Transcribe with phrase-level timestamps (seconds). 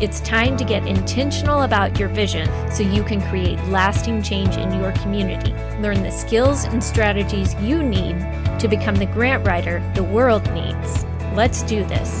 [0.00, 4.72] It's time to get intentional about your vision so you can create lasting change in
[4.80, 5.52] your community.
[5.82, 8.18] Learn the skills and strategies you need
[8.60, 11.04] to become the grant writer the world needs.
[11.34, 12.20] Let's do this.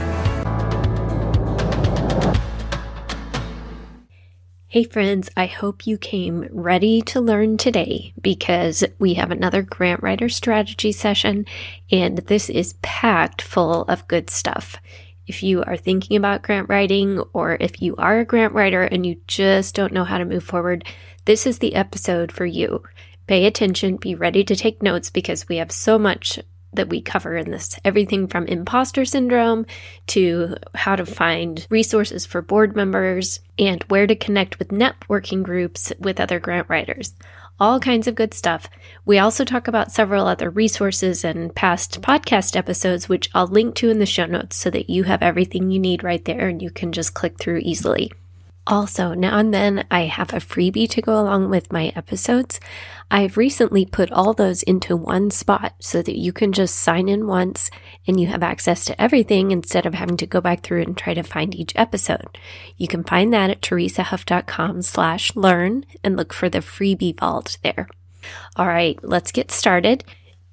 [4.66, 10.02] Hey, friends, I hope you came ready to learn today because we have another grant
[10.02, 11.46] writer strategy session,
[11.90, 14.76] and this is packed full of good stuff.
[15.30, 19.06] If you are thinking about grant writing, or if you are a grant writer and
[19.06, 20.84] you just don't know how to move forward,
[21.24, 22.82] this is the episode for you.
[23.28, 26.40] Pay attention, be ready to take notes because we have so much
[26.72, 29.66] that we cover in this everything from imposter syndrome
[30.08, 35.92] to how to find resources for board members and where to connect with networking groups
[36.00, 37.14] with other grant writers.
[37.60, 38.70] All kinds of good stuff.
[39.04, 43.90] We also talk about several other resources and past podcast episodes, which I'll link to
[43.90, 46.70] in the show notes so that you have everything you need right there and you
[46.70, 48.10] can just click through easily.
[48.66, 52.60] Also, now and then I have a freebie to go along with my episodes.
[53.10, 57.26] I've recently put all those into one spot so that you can just sign in
[57.26, 57.70] once
[58.06, 61.14] and you have access to everything instead of having to go back through and try
[61.14, 62.38] to find each episode.
[62.76, 67.88] You can find that at teresahuff.com slash learn and look for the freebie vault there.
[68.56, 70.04] All right, let's get started.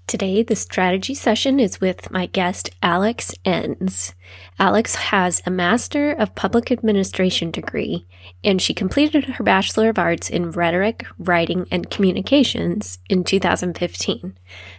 [0.07, 4.15] Today, the strategy session is with my guest, Alex Enns.
[4.57, 8.07] Alex has a Master of Public Administration degree,
[8.41, 14.37] and she completed her Bachelor of Arts in Rhetoric, Writing, and Communications in 2015.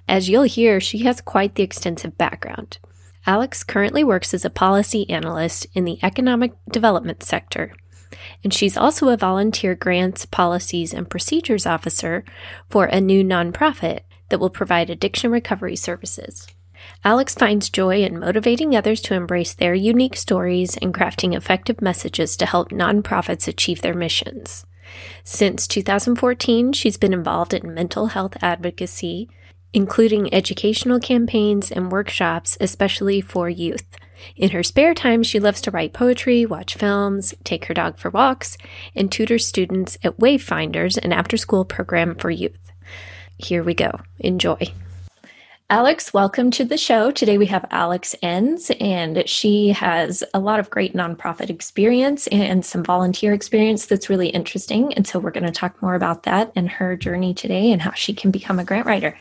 [0.08, 2.78] As you'll hear, she has quite the extensive background.
[3.26, 7.74] Alex currently works as a policy analyst in the economic development sector
[8.42, 12.24] and she's also a volunteer grants, policies, and procedures officer
[12.68, 16.46] for a new nonprofit that will provide addiction recovery services.
[17.04, 22.36] Alex finds joy in motivating others to embrace their unique stories and crafting effective messages
[22.36, 24.64] to help nonprofits achieve their missions.
[25.24, 29.28] Since 2014, she's been involved in mental health advocacy,
[29.72, 33.84] including educational campaigns and workshops, especially for youth.
[34.34, 38.10] In her spare time, she loves to write poetry, watch films, take her dog for
[38.10, 38.56] walks,
[38.94, 42.68] and tutor students at Wayfinders, an after school program for youth
[43.38, 43.90] here we go.
[44.18, 44.58] Enjoy.
[45.70, 47.10] Alex, welcome to the show.
[47.10, 52.64] Today we have Alex Enns, and she has a lot of great nonprofit experience and
[52.64, 54.94] some volunteer experience that's really interesting.
[54.94, 57.92] And so we're going to talk more about that and her journey today and how
[57.92, 59.18] she can become a grant writer.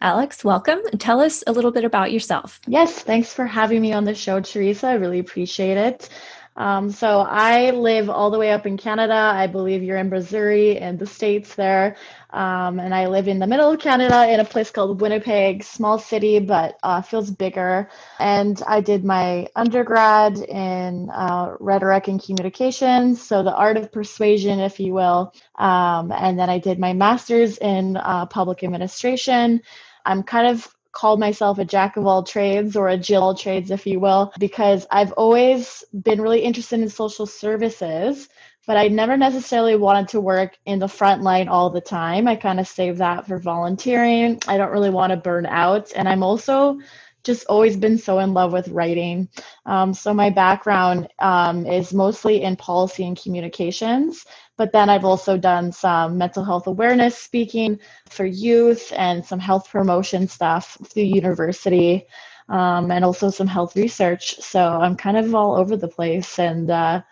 [0.00, 0.80] Alex, welcome.
[0.98, 2.60] Tell us a little bit about yourself.
[2.66, 4.86] Yes, thanks for having me on the show, Teresa.
[4.86, 6.08] I really appreciate it.
[6.56, 9.14] Um, so I live all the way up in Canada.
[9.14, 11.96] I believe you're in Missouri in the States there.
[12.32, 15.98] Um, and I live in the middle of Canada in a place called Winnipeg, small
[15.98, 17.88] city, but uh, feels bigger.
[18.18, 24.60] And I did my undergrad in uh, rhetoric and communications, so the art of persuasion,
[24.60, 25.34] if you will.
[25.56, 29.62] Um, and then I did my master's in uh, public administration.
[30.06, 33.86] I'm kind of called myself a jack of all trades or a Jill trades, if
[33.86, 38.28] you will, because I've always been really interested in social services,
[38.70, 42.28] but I never necessarily wanted to work in the front line all the time.
[42.28, 44.40] I kind of save that for volunteering.
[44.46, 45.90] I don't really want to burn out.
[45.96, 46.78] And I'm also
[47.24, 49.28] just always been so in love with writing.
[49.66, 54.24] Um, so my background um, is mostly in policy and communications,
[54.56, 59.68] but then I've also done some mental health awareness speaking for youth and some health
[59.68, 62.06] promotion stuff through university.
[62.48, 64.40] Um, and also some health research.
[64.40, 66.36] So I'm kind of all over the place.
[66.40, 67.02] And uh,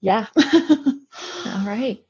[0.00, 0.26] yeah.
[0.36, 2.02] all right.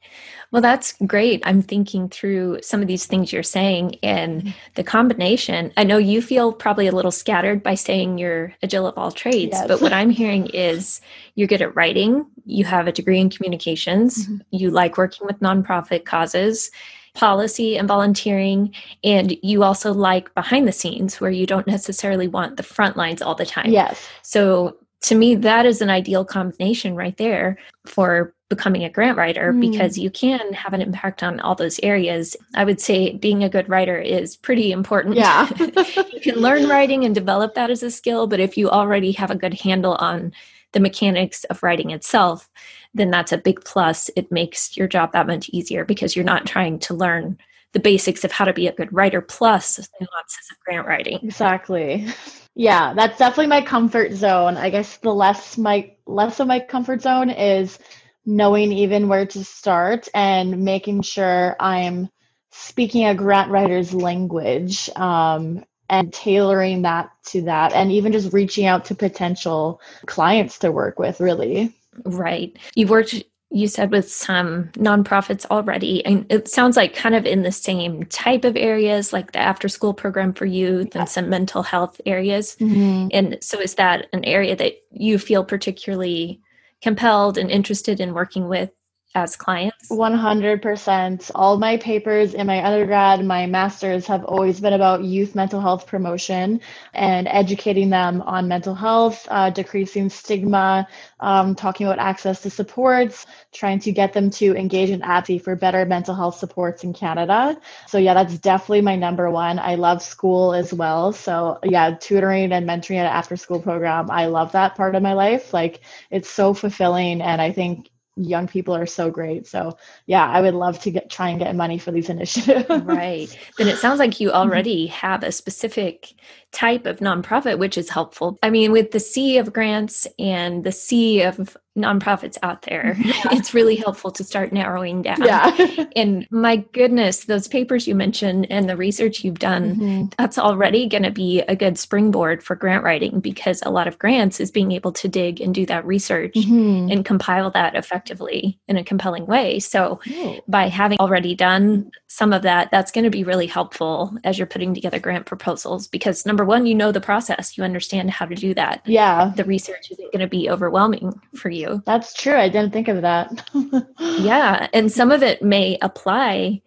[0.51, 1.41] Well, that's great.
[1.45, 4.51] I'm thinking through some of these things you're saying and mm-hmm.
[4.75, 5.73] the combination.
[5.75, 9.11] I know you feel probably a little scattered by saying you're a Jill of all
[9.11, 9.67] trades, yes.
[9.67, 11.01] but what I'm hearing is
[11.35, 14.37] you're good at writing, you have a degree in communications, mm-hmm.
[14.51, 16.71] you like working with nonprofit causes,
[17.13, 18.71] policy and volunteering
[19.03, 23.23] and you also like behind the scenes where you don't necessarily want the front lines
[23.23, 28.33] all the time yes so to me, that is an ideal combination right there for
[28.49, 29.59] becoming a grant writer mm.
[29.59, 32.35] because you can have an impact on all those areas.
[32.55, 35.15] I would say being a good writer is pretty important.
[35.15, 35.49] Yeah.
[35.59, 39.31] you can learn writing and develop that as a skill, but if you already have
[39.31, 40.31] a good handle on
[40.71, 42.49] the mechanics of writing itself,
[42.93, 44.09] then that's a big plus.
[44.15, 47.37] It makes your job that much easier because you're not trying to learn
[47.73, 51.19] the basics of how to be a good writer plus nuances of grant writing.
[51.23, 52.07] Exactly.
[52.55, 54.57] Yeah, that's definitely my comfort zone.
[54.57, 57.77] I guess the less my less of my comfort zone is
[58.25, 62.09] knowing even where to start and making sure I'm
[62.51, 68.65] speaking a grant writer's language um, and tailoring that to that and even just reaching
[68.65, 71.73] out to potential clients to work with really
[72.03, 77.25] right you've worked you said with some nonprofits already and it sounds like kind of
[77.25, 81.29] in the same type of areas like the after school program for youth and some
[81.29, 83.07] mental health areas mm-hmm.
[83.11, 86.41] and so is that an area that you feel particularly
[86.81, 88.69] compelled and interested in working with
[89.15, 89.89] as clients?
[89.89, 91.31] 100%.
[91.33, 95.87] All my papers in my undergrad, my master's have always been about youth mental health
[95.87, 96.61] promotion
[96.93, 100.87] and educating them on mental health, uh, decreasing stigma,
[101.19, 105.55] um, talking about access to supports, trying to get them to engage in APSI for
[105.55, 107.59] better mental health supports in Canada.
[107.87, 109.57] So, yeah, that's definitely my number one.
[109.57, 111.13] I love school as well.
[111.13, 115.01] So, yeah, tutoring and mentoring at an after school program, I love that part of
[115.01, 115.53] my life.
[115.53, 115.81] Like,
[116.11, 117.21] it's so fulfilling.
[117.21, 119.47] And I think young people are so great.
[119.47, 122.69] So yeah, I would love to get try and get money for these initiatives.
[122.69, 123.37] right.
[123.57, 124.37] Then it sounds like you mm-hmm.
[124.37, 126.13] already have a specific
[126.51, 128.37] type of nonprofit, which is helpful.
[128.41, 133.13] I mean, with the sea of grants and the sea of nonprofits out there, yeah.
[133.31, 135.21] it's really helpful to start narrowing down.
[135.23, 135.85] Yeah.
[135.95, 140.05] and my goodness, those papers you mentioned and the research you've done, mm-hmm.
[140.17, 143.99] that's already going to be a good springboard for grant writing because a lot of
[143.99, 146.91] grants is being able to dig and do that research mm-hmm.
[146.91, 149.59] and compile that effectively in a compelling way.
[149.59, 150.39] So oh.
[150.47, 154.47] by having already done some of that, that's going to be really helpful as you're
[154.47, 158.35] putting together grant proposals because number one, you know the process, you understand how to
[158.35, 158.81] do that.
[158.85, 159.31] Yeah.
[159.35, 161.66] The research isn't going to be overwhelming for you.
[161.85, 162.35] That's true.
[162.35, 163.49] I didn't think of that.
[163.99, 164.67] yeah.
[164.73, 166.61] And some of it may apply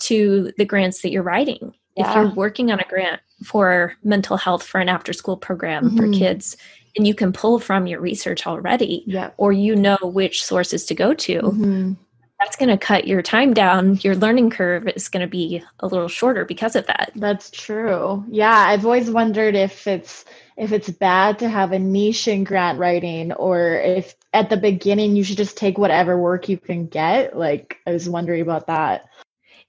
[0.00, 1.74] to the grants that you're writing.
[1.96, 2.08] Yeah.
[2.08, 5.96] If you're working on a grant for mental health for an after school program mm-hmm.
[5.96, 6.56] for kids,
[6.96, 9.30] and you can pull from your research already, yeah.
[9.36, 11.40] or you know which sources to go to.
[11.40, 11.92] Mm-hmm
[12.40, 13.96] that's going to cut your time down.
[14.02, 17.12] Your learning curve is going to be a little shorter because of that.
[17.16, 18.24] That's true.
[18.28, 20.24] Yeah, I've always wondered if it's
[20.56, 25.16] if it's bad to have a niche in grant writing or if at the beginning
[25.16, 27.36] you should just take whatever work you can get.
[27.36, 29.08] Like I was wondering about that.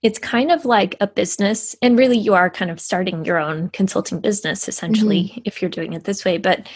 [0.01, 3.69] It's kind of like a business and really you are kind of starting your own
[3.69, 5.41] consulting business essentially mm-hmm.
[5.45, 6.67] if you're doing it this way, but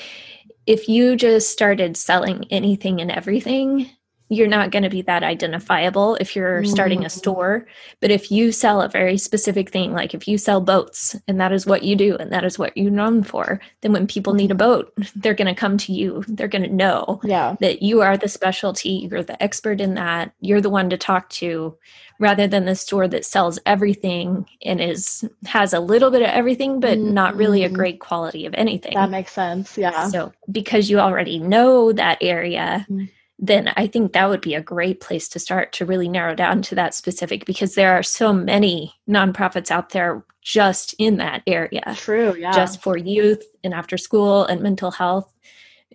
[0.66, 3.90] if you just started selling anything and everything,
[4.32, 7.12] you're not going to be that identifiable if you're starting a mm.
[7.12, 7.68] store.
[8.00, 11.52] But if you sell a very specific thing, like if you sell boats and that
[11.52, 14.50] is what you do and that is what you're known for, then when people need
[14.50, 16.24] a boat, they're going to come to you.
[16.30, 17.58] They're going to know yeah.
[17.60, 21.30] that you are the specialty, you're the expert in that, you're the one to talk
[21.32, 21.78] to
[22.18, 26.80] rather than the store that sells everything and is has a little bit of everything
[26.80, 27.14] but mm-hmm.
[27.14, 27.76] not really a mm-hmm.
[27.76, 28.94] great quality of anything.
[28.94, 29.78] That makes sense.
[29.78, 30.08] Yeah.
[30.08, 33.06] So because you already know that area, mm-hmm
[33.42, 36.62] then I think that would be a great place to start to really narrow down
[36.64, 41.96] to that specific because there are so many nonprofits out there just in that area.
[41.98, 42.52] True, yeah.
[42.52, 45.32] Just for youth and after school and mental health.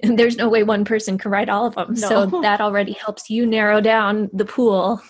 [0.03, 1.95] And there's no way one person can write all of them.
[1.95, 2.09] No.
[2.09, 5.01] So that already helps you narrow down the pool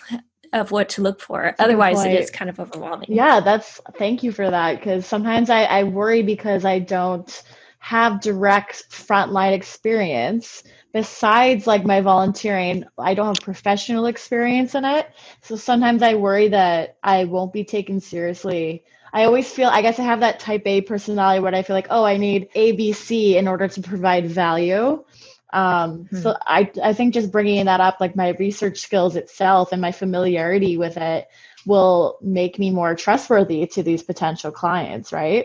[0.52, 1.54] of what to look for.
[1.58, 3.08] Otherwise, it is kind of overwhelming.
[3.08, 7.42] Yeah, that's thank you for that because sometimes I, I worry because I don't
[7.78, 10.62] have direct frontline experience
[10.96, 15.06] besides like my volunteering, I don't have professional experience in it.
[15.42, 18.82] So sometimes I worry that I won't be taken seriously.
[19.12, 21.88] I always feel, I guess I have that type A personality where I feel like,
[21.90, 25.04] oh, I need ABC in order to provide value.
[25.52, 26.16] Um, hmm.
[26.16, 29.92] So I, I think just bringing that up, like my research skills itself and my
[29.92, 31.28] familiarity with it
[31.66, 35.44] will make me more trustworthy to these potential clients, right?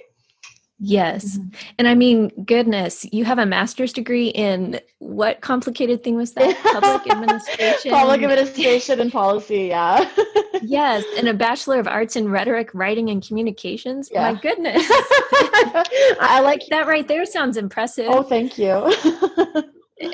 [0.83, 1.37] Yes.
[1.37, 1.49] Mm-hmm.
[1.77, 6.57] And I mean, goodness, you have a master's degree in what complicated thing was that?
[6.63, 7.91] Public administration.
[7.91, 10.09] Public administration and policy, yeah.
[10.63, 11.03] yes.
[11.17, 14.09] And a Bachelor of Arts in Rhetoric, Writing, and Communications.
[14.11, 14.31] Yeah.
[14.31, 14.83] My goodness.
[16.19, 18.07] I like that right there sounds impressive.
[18.09, 18.91] Oh, thank you.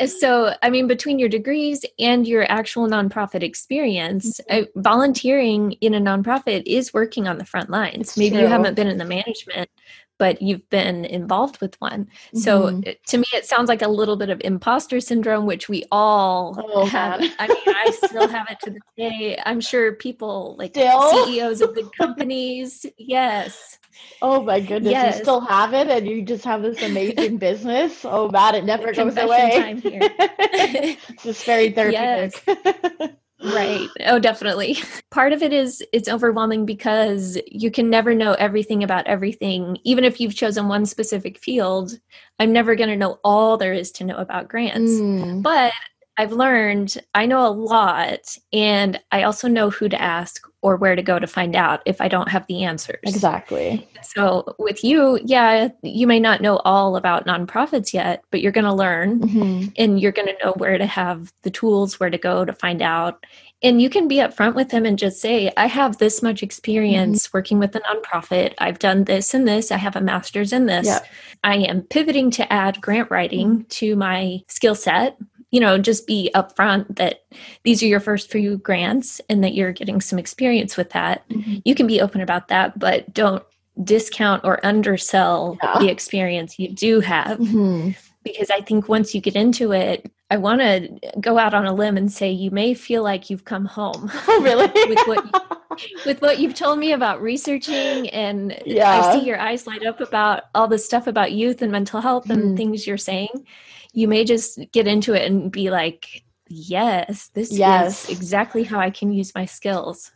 [0.02, 4.64] Uh, so i mean between your degrees and your actual nonprofit experience mm-hmm.
[4.64, 8.42] uh, volunteering in a nonprofit is working on the front lines it's maybe true.
[8.42, 9.70] you haven't been in the management
[10.18, 12.06] but you've been involved with one.
[12.06, 12.40] Mm-hmm.
[12.40, 16.60] So to me, it sounds like a little bit of imposter syndrome, which we all
[16.74, 17.22] oh, have.
[17.40, 19.40] I mean, I still have it to this day.
[19.46, 21.26] I'm sure people like still?
[21.26, 22.86] CEOs of big companies.
[22.98, 23.80] Yes.
[24.22, 25.18] Oh my goodness, yes.
[25.18, 28.04] you still have it and you just have this amazing business.
[28.04, 29.80] Oh man, it never goes away.
[29.84, 32.44] it's just very therapeutic.
[32.46, 33.10] Yes.
[33.44, 33.88] Right.
[34.06, 34.78] Oh, definitely.
[35.12, 39.78] Part of it is it's overwhelming because you can never know everything about everything.
[39.84, 42.00] Even if you've chosen one specific field,
[42.40, 44.92] I'm never going to know all there is to know about grants.
[44.92, 45.44] Mm.
[45.44, 45.72] But
[46.18, 50.96] I've learned I know a lot and I also know who to ask or where
[50.96, 53.00] to go to find out if I don't have the answers.
[53.04, 53.88] Exactly.
[54.02, 58.66] So with you, yeah, you may not know all about nonprofits yet, but you're going
[58.66, 59.70] to learn mm-hmm.
[59.78, 62.82] and you're going to know where to have the tools, where to go to find
[62.82, 63.24] out.
[63.64, 67.28] And you can be upfront with them and just say, I have this much experience
[67.28, 67.38] mm-hmm.
[67.38, 68.54] working with a nonprofit.
[68.58, 69.72] I've done this and this.
[69.72, 70.88] I have a master's in this.
[70.88, 71.08] Yep.
[71.44, 73.68] I am pivoting to add grant writing mm-hmm.
[73.68, 75.18] to my skill set
[75.52, 77.24] you know, just be upfront that
[77.64, 81.28] these are your first few grants and that you're getting some experience with that.
[81.30, 81.58] Mm-hmm.
[81.64, 83.44] You can be open about that, but don't
[83.84, 85.80] discount or undersell yeah.
[85.80, 87.38] the experience you do have.
[87.40, 87.92] Mm-hmm.
[88.24, 91.74] Because I think once you get into it, I want to go out on a
[91.74, 94.12] limb and say you may feel like you've come home.
[94.28, 94.66] Oh, really?
[94.90, 98.90] with what you, with what you've told me about researching, and yeah.
[98.90, 102.30] I see your eyes light up about all the stuff about youth and mental health
[102.30, 102.58] and mm.
[102.58, 103.46] things you're saying
[103.94, 108.10] you may just get into it and be like, yes, this yes.
[108.10, 110.12] is exactly how I can use my skills.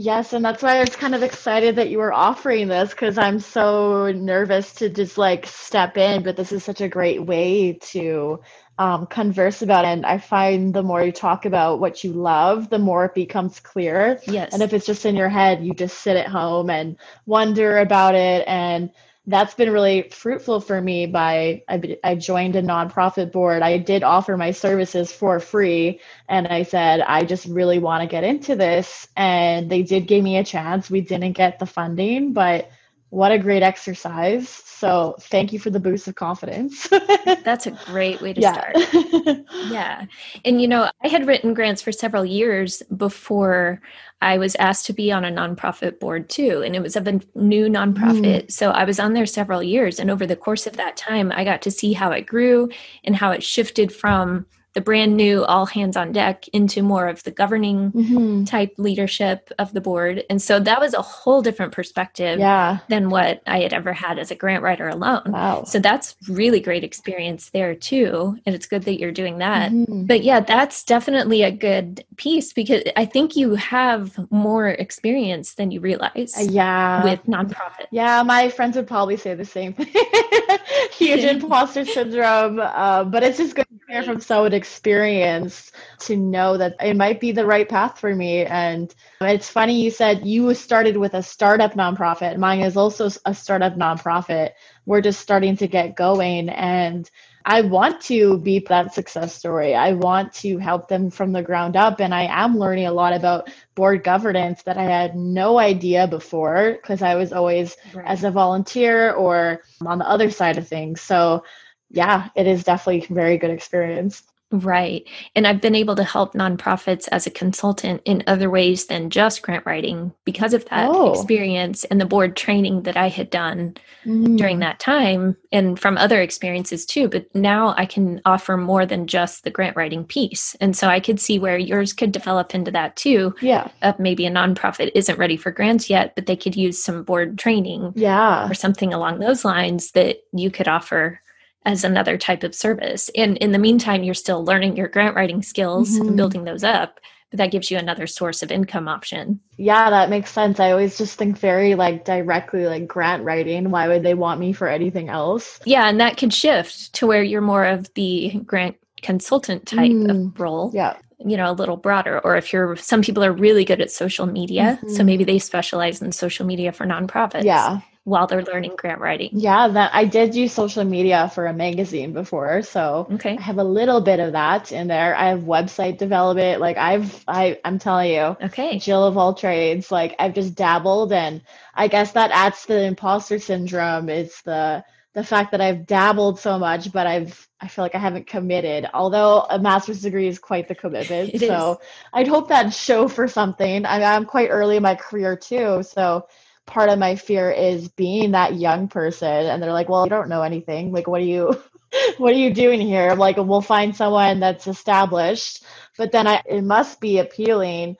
[0.00, 3.18] Yes, and that's why I was kind of excited that you were offering this because
[3.18, 7.72] I'm so nervous to just like step in, but this is such a great way
[7.72, 8.40] to
[8.78, 9.88] um, converse about it.
[9.88, 13.58] And I find the more you talk about what you love, the more it becomes
[13.58, 14.20] clear.
[14.28, 14.52] Yes.
[14.52, 18.14] And if it's just in your head, you just sit at home and wonder about
[18.14, 18.92] it and
[19.28, 23.60] that's been really fruitful for me by I, I joined a nonprofit board.
[23.62, 28.08] I did offer my services for free and i said i just really want to
[28.08, 30.90] get into this and they did give me a chance.
[30.90, 32.70] We didn't get the funding but
[33.10, 34.48] what a great exercise.
[34.48, 36.88] So thank you for the boost of confidence.
[37.44, 38.52] That's a great way to yeah.
[38.52, 39.44] start.
[39.70, 40.04] yeah.
[40.44, 43.80] And you know, I had written grants for several years before
[44.20, 46.62] I was asked to be on a nonprofit board too.
[46.62, 48.44] And it was of a new nonprofit.
[48.44, 48.52] Mm.
[48.52, 49.98] So I was on there several years.
[49.98, 52.68] And over the course of that time, I got to see how it grew
[53.04, 54.44] and how it shifted from
[54.74, 58.44] the brand new all hands on deck into more of the governing mm-hmm.
[58.44, 60.24] type leadership of the board.
[60.28, 62.78] And so that was a whole different perspective yeah.
[62.88, 65.22] than what I had ever had as a grant writer alone.
[65.26, 65.64] Wow.
[65.64, 68.38] So that's really great experience there too.
[68.44, 69.72] And it's good that you're doing that.
[69.72, 70.04] Mm-hmm.
[70.04, 75.70] But yeah, that's definitely a good piece because I think you have more experience than
[75.70, 76.34] you realize.
[76.36, 77.04] Uh, yeah.
[77.04, 77.86] With nonprofit.
[77.90, 79.88] Yeah, my friends would probably say the same thing.
[80.92, 82.60] Huge imposter syndrome.
[82.60, 87.20] Uh, but it's just good to hear from someone experience to know that it might
[87.20, 88.44] be the right path for me.
[88.44, 92.36] And it's funny you said you started with a startup nonprofit.
[92.36, 94.50] Mine is also a startup nonprofit.
[94.84, 96.50] We're just starting to get going.
[96.50, 97.10] And
[97.44, 99.74] I want to be that success story.
[99.74, 101.98] I want to help them from the ground up.
[101.98, 106.72] And I am learning a lot about board governance that I had no idea before
[106.72, 108.06] because I was always right.
[108.06, 111.00] as a volunteer or on the other side of things.
[111.00, 111.44] So,
[111.90, 114.22] yeah, it is definitely a very good experience.
[114.50, 115.06] Right.
[115.34, 119.42] And I've been able to help nonprofits as a consultant in other ways than just
[119.42, 121.12] grant writing because of that oh.
[121.12, 123.76] experience and the board training that I had done
[124.06, 124.38] mm.
[124.38, 127.08] during that time and from other experiences too.
[127.08, 130.56] But now I can offer more than just the grant writing piece.
[130.62, 133.34] And so I could see where yours could develop into that too.
[133.42, 133.68] Yeah.
[133.82, 137.38] Of maybe a nonprofit isn't ready for grants yet, but they could use some board
[137.38, 137.92] training.
[137.96, 138.48] Yeah.
[138.48, 141.20] Or something along those lines that you could offer
[141.64, 143.10] as another type of service.
[143.16, 146.08] And in the meantime, you're still learning your grant writing skills mm-hmm.
[146.08, 147.00] and building those up,
[147.30, 149.40] but that gives you another source of income option.
[149.56, 150.60] Yeah, that makes sense.
[150.60, 153.70] I always just think very like directly like grant writing.
[153.70, 155.60] Why would they want me for anything else?
[155.64, 160.10] Yeah, and that could shift to where you're more of the grant consultant type mm,
[160.10, 160.70] of role.
[160.74, 163.90] Yeah you know a little broader or if you're some people are really good at
[163.90, 164.94] social media mm-hmm.
[164.94, 169.28] so maybe they specialize in social media for nonprofits yeah while they're learning grant writing.
[169.32, 173.36] Yeah, that I did use social media for a magazine before, so okay.
[173.36, 175.14] I have a little bit of that in there.
[175.14, 179.92] I have website development, like I've I I'm telling you, okay, Jill of all trades.
[179.92, 181.42] Like I've just dabbled, and
[181.74, 184.08] I guess that adds to the imposter syndrome.
[184.08, 184.84] It's the
[185.14, 188.88] the fact that I've dabbled so much, but I've I feel like I haven't committed.
[188.94, 191.88] Although a master's degree is quite the commitment, so is.
[192.14, 193.84] I'd hope that show for something.
[193.84, 196.26] I, I'm quite early in my career too, so
[196.68, 200.30] part of my fear is being that young person and they're like, well, you don't
[200.30, 200.92] know anything.
[200.92, 201.60] Like, what are you,
[202.18, 203.10] what are you doing here?
[203.10, 205.64] I'm like, we'll find someone that's established.
[205.98, 207.96] But then I, it must be appealing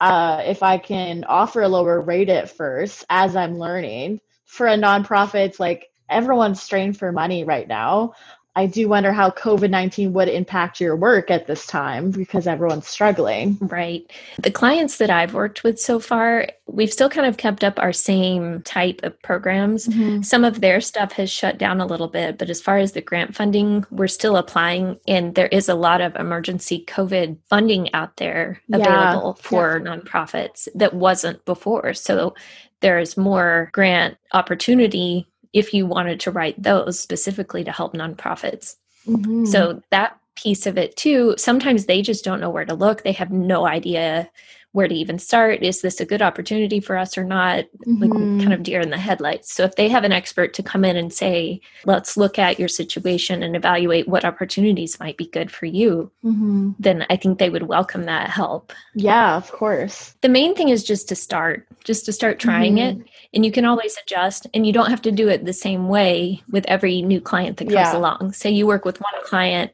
[0.00, 4.20] uh, if I can offer a lower rate at first as I'm learning.
[4.46, 8.14] For a nonprofit, it's like everyone's strained for money right now.
[8.56, 12.86] I do wonder how COVID 19 would impact your work at this time because everyone's
[12.86, 13.58] struggling.
[13.60, 14.08] Right.
[14.38, 17.92] The clients that I've worked with so far, we've still kind of kept up our
[17.92, 19.88] same type of programs.
[19.88, 20.22] Mm-hmm.
[20.22, 23.00] Some of their stuff has shut down a little bit, but as far as the
[23.00, 28.16] grant funding, we're still applying, and there is a lot of emergency COVID funding out
[28.18, 29.48] there available yeah.
[29.48, 31.92] for nonprofits that wasn't before.
[31.94, 32.34] So
[32.80, 38.74] there's more grant opportunity if you wanted to write those specifically to help nonprofits.
[39.06, 39.46] Mm-hmm.
[39.46, 43.02] So that piece of it too, sometimes they just don't know where to look.
[43.02, 44.28] They have no idea
[44.74, 45.62] where to even start.
[45.62, 47.64] Is this a good opportunity for us or not?
[47.86, 48.02] Mm-hmm.
[48.02, 48.10] Like
[48.42, 49.54] kind of deer in the headlights.
[49.54, 52.66] So if they have an expert to come in and say, let's look at your
[52.66, 56.72] situation and evaluate what opportunities might be good for you, mm-hmm.
[56.80, 58.72] then I think they would welcome that help.
[58.96, 60.16] Yeah, of course.
[60.22, 63.00] The main thing is just to start, just to start trying mm-hmm.
[63.00, 63.08] it.
[63.32, 66.42] And you can always adjust and you don't have to do it the same way
[66.50, 67.96] with every new client that comes yeah.
[67.96, 68.32] along.
[68.32, 69.70] Say you work with one client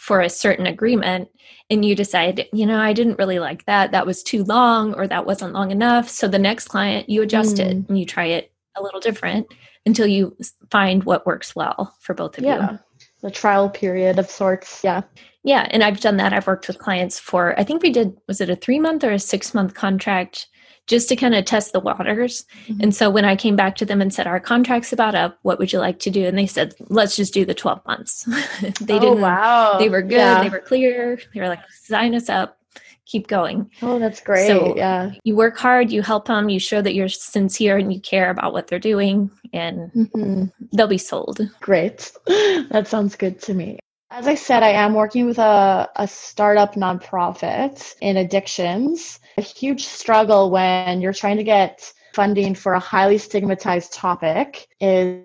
[0.00, 1.28] for a certain agreement
[1.68, 3.92] and you decide, you know, I didn't really like that.
[3.92, 6.08] That was too long or that wasn't long enough.
[6.08, 7.66] So the next client, you adjust mm.
[7.66, 9.52] it and you try it a little different
[9.84, 10.34] until you
[10.70, 12.72] find what works well for both of yeah.
[12.72, 12.78] you.
[13.20, 14.82] The trial period of sorts.
[14.82, 15.02] Yeah.
[15.44, 15.68] Yeah.
[15.70, 16.32] And I've done that.
[16.32, 19.12] I've worked with clients for, I think we did, was it a three month or
[19.12, 20.46] a six month contract?
[20.90, 22.44] Just to kind of test the waters.
[22.66, 22.80] Mm-hmm.
[22.82, 25.58] And so when I came back to them and said, Our contract's about up, what
[25.60, 26.26] would you like to do?
[26.26, 28.24] And they said, Let's just do the 12 months.
[28.80, 29.78] they oh, didn't, wow.
[29.78, 30.42] they were good, yeah.
[30.42, 31.18] they were clear.
[31.32, 32.58] They were like, Sign us up,
[33.06, 33.70] keep going.
[33.82, 34.48] Oh, that's great.
[34.48, 35.12] So yeah.
[35.22, 38.52] You work hard, you help them, you show that you're sincere and you care about
[38.52, 40.46] what they're doing, and mm-hmm.
[40.72, 41.40] they'll be sold.
[41.60, 42.12] Great.
[42.70, 43.79] That sounds good to me.
[44.12, 49.20] As I said, I am working with a, a startup nonprofit in addictions.
[49.38, 55.24] A huge struggle when you're trying to get funding for a highly stigmatized topic is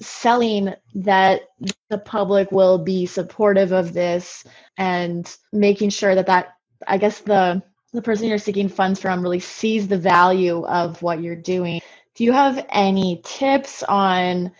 [0.00, 1.42] selling that
[1.90, 4.44] the public will be supportive of this
[4.78, 6.48] and making sure that that
[6.86, 11.22] i guess the the person you're seeking funds from really sees the value of what
[11.22, 11.80] you're doing
[12.14, 14.52] do you have any tips on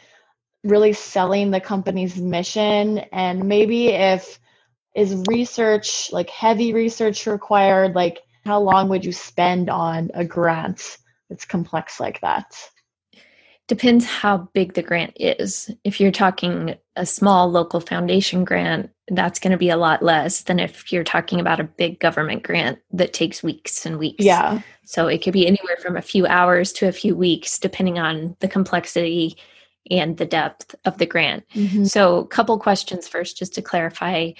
[0.64, 2.98] really selling the company's mission.
[3.12, 4.38] And maybe if
[4.94, 10.98] is research like heavy research required like how long would you spend on a grant
[11.29, 12.55] that's complex like that?
[13.68, 15.70] Depends how big the grant is.
[15.85, 20.42] If you're talking a small local foundation grant that's going to be a lot less
[20.42, 24.25] than if you're talking about a big government grant that takes weeks and weeks.
[24.25, 24.61] Yeah.
[24.85, 28.37] So it could be anywhere from a few hours to a few weeks depending on
[28.40, 29.37] the complexity
[29.92, 31.44] and the depth of the grant.
[31.55, 31.85] Mm-hmm.
[31.85, 34.33] So, a couple questions first, just to clarify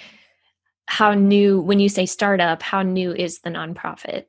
[0.87, 4.25] how new, when you say startup, how new is the nonprofit?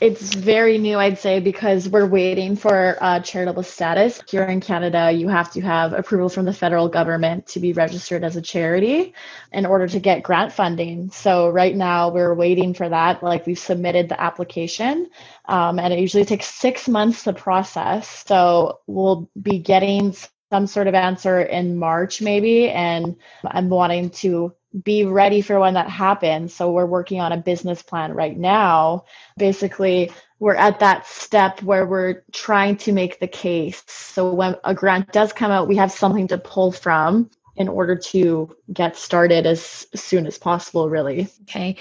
[0.00, 4.20] It's very new, I'd say, because we're waiting for uh, charitable status.
[4.28, 8.24] Here in Canada, you have to have approval from the federal government to be registered
[8.24, 9.14] as a charity
[9.52, 11.10] in order to get grant funding.
[11.10, 13.22] So, right now, we're waiting for that.
[13.22, 15.08] Like, we've submitted the application,
[15.46, 18.24] um, and it usually takes six months to process.
[18.26, 20.14] So, we'll be getting
[20.50, 22.70] some sort of answer in March, maybe.
[22.70, 26.54] And I'm wanting to be ready for when that happens.
[26.54, 29.04] So we're working on a business plan right now.
[29.36, 33.82] Basically, we're at that step where we're trying to make the case.
[33.86, 37.94] So when a grant does come out, we have something to pull from in order
[37.94, 41.28] to get started as soon as possible, really.
[41.42, 41.76] Okay.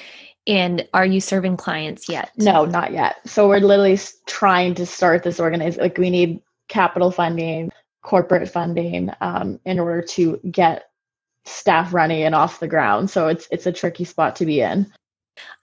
[0.46, 2.32] And are you serving clients yet?
[2.38, 3.28] No, not yet.
[3.28, 5.82] So we're literally trying to start this organization.
[5.82, 7.72] Like we need capital funding
[8.04, 10.90] corporate funding um, in order to get
[11.46, 13.10] staff running and off the ground.
[13.10, 14.92] So it's it's a tricky spot to be in.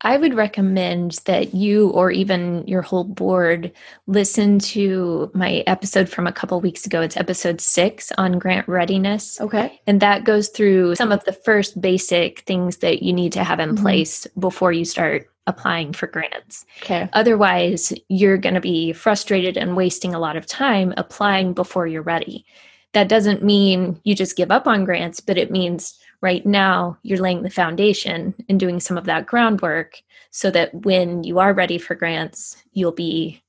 [0.00, 3.70] I would recommend that you or even your whole board
[4.06, 7.00] listen to my episode from a couple weeks ago.
[7.00, 9.40] It's episode six on grant readiness.
[9.40, 9.80] Okay.
[9.86, 13.60] And that goes through some of the first basic things that you need to have
[13.60, 13.82] in mm-hmm.
[13.84, 16.64] place before you start applying for grants.
[16.82, 17.10] Okay.
[17.12, 22.00] Otherwise, you're going to be frustrated and wasting a lot of time applying before you're
[22.00, 22.46] ready.
[22.92, 27.18] That doesn't mean you just give up on grants, but it means right now you're
[27.18, 31.78] laying the foundation and doing some of that groundwork so that when you are ready
[31.78, 33.42] for grants, you'll be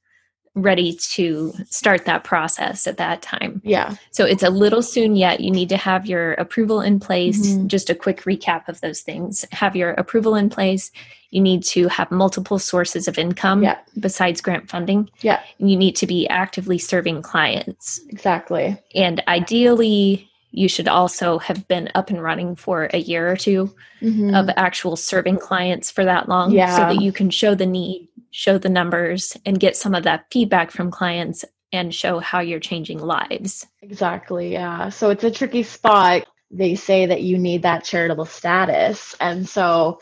[0.56, 3.62] ready to start that process at that time.
[3.64, 3.96] Yeah.
[4.12, 5.40] So it's a little soon yet.
[5.40, 7.56] You need to have your approval in place.
[7.56, 7.68] Mhm.
[7.68, 9.46] Just a quick recap of those things.
[9.54, 10.92] Have your approval in place.
[11.30, 13.78] You need to have multiple sources of income Yeah.
[14.00, 15.10] besides grant funding.
[15.22, 15.40] Yeah.
[15.60, 18.02] And you need to be actively serving clients.
[18.10, 18.78] Exactly.
[18.94, 23.74] And ideally, you should also have been up and running for a year or two
[24.02, 24.38] Mhm.
[24.38, 28.58] of actual serving clients for that long so that you can show the need, show
[28.58, 33.00] the numbers, and get some of that feedback from clients and show how you're changing
[33.00, 33.66] lives.
[33.82, 34.52] Exactly.
[34.52, 34.90] Yeah.
[34.90, 36.26] So it's a tricky spot.
[36.50, 39.16] They say that you need that charitable status.
[39.22, 40.02] And so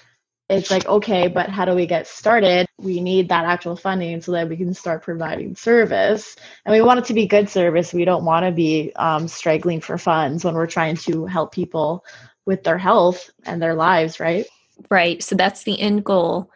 [0.50, 2.66] it's like, okay, but how do we get started?
[2.80, 6.36] We need that actual funding so that we can start providing service.
[6.66, 7.94] And we want it to be good service.
[7.94, 12.04] We don't want to be um, struggling for funds when we're trying to help people
[12.48, 14.48] with their health and their lives, right?
[14.90, 15.22] Right.
[15.22, 16.50] So that's the end goal.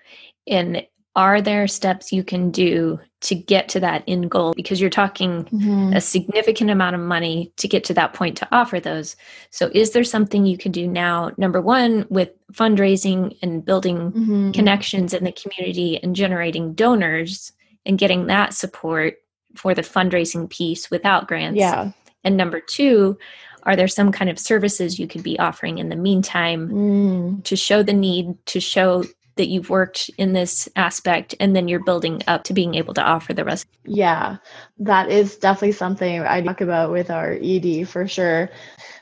[0.48, 4.54] And are there steps you can do to get to that end goal?
[4.56, 5.48] Because you're talking
[5.94, 9.16] a significant amount of money to get to that point to offer those.
[9.52, 11.32] So, is there something you can do now?
[11.38, 14.54] Number one, with fundraising and building Mhm.
[14.54, 17.52] connections in the community and generating donors
[17.86, 19.18] and getting that support
[19.56, 21.60] for the fundraising piece without grants.
[21.60, 21.92] Yeah.
[22.24, 23.18] And number two,
[23.64, 27.44] are there some kind of services you could be offering in the meantime Mm.
[27.44, 29.04] to show the need, to show
[29.36, 33.02] that you've worked in this aspect, and then you're building up to being able to
[33.02, 33.68] offer the rest?
[33.86, 34.38] Yeah,
[34.80, 38.50] that is definitely something I talk about with our ED for sure.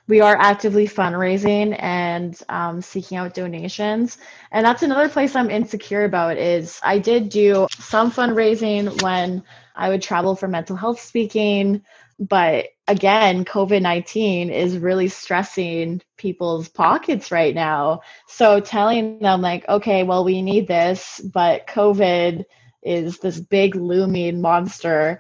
[0.08, 4.18] We are actively fundraising and um, seeking out donations,
[4.52, 6.38] and that's another place I'm insecure about.
[6.38, 9.44] Is I did do some fundraising when
[9.76, 11.84] I would travel for mental health speaking,
[12.20, 18.02] but again, COVID 19 is really stressing people's pockets right now.
[18.28, 22.44] So telling them, like, okay, well, we need this, but COVID
[22.84, 25.20] is this big looming monster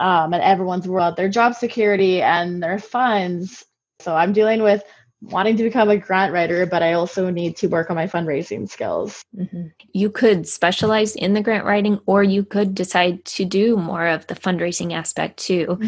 [0.00, 3.64] um, and everyone's worried about their job security and their funds
[4.00, 4.82] so i'm dealing with
[5.30, 8.68] wanting to become a grant writer but i also need to work on my fundraising
[8.68, 9.72] skills Mhm.
[9.94, 14.26] You could specialize in the grant writing, or you could decide to do more of
[14.26, 15.78] the fundraising aspect too.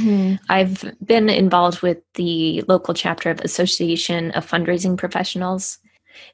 [0.49, 5.79] I've been involved with the local chapter of Association of Fundraising Professionals.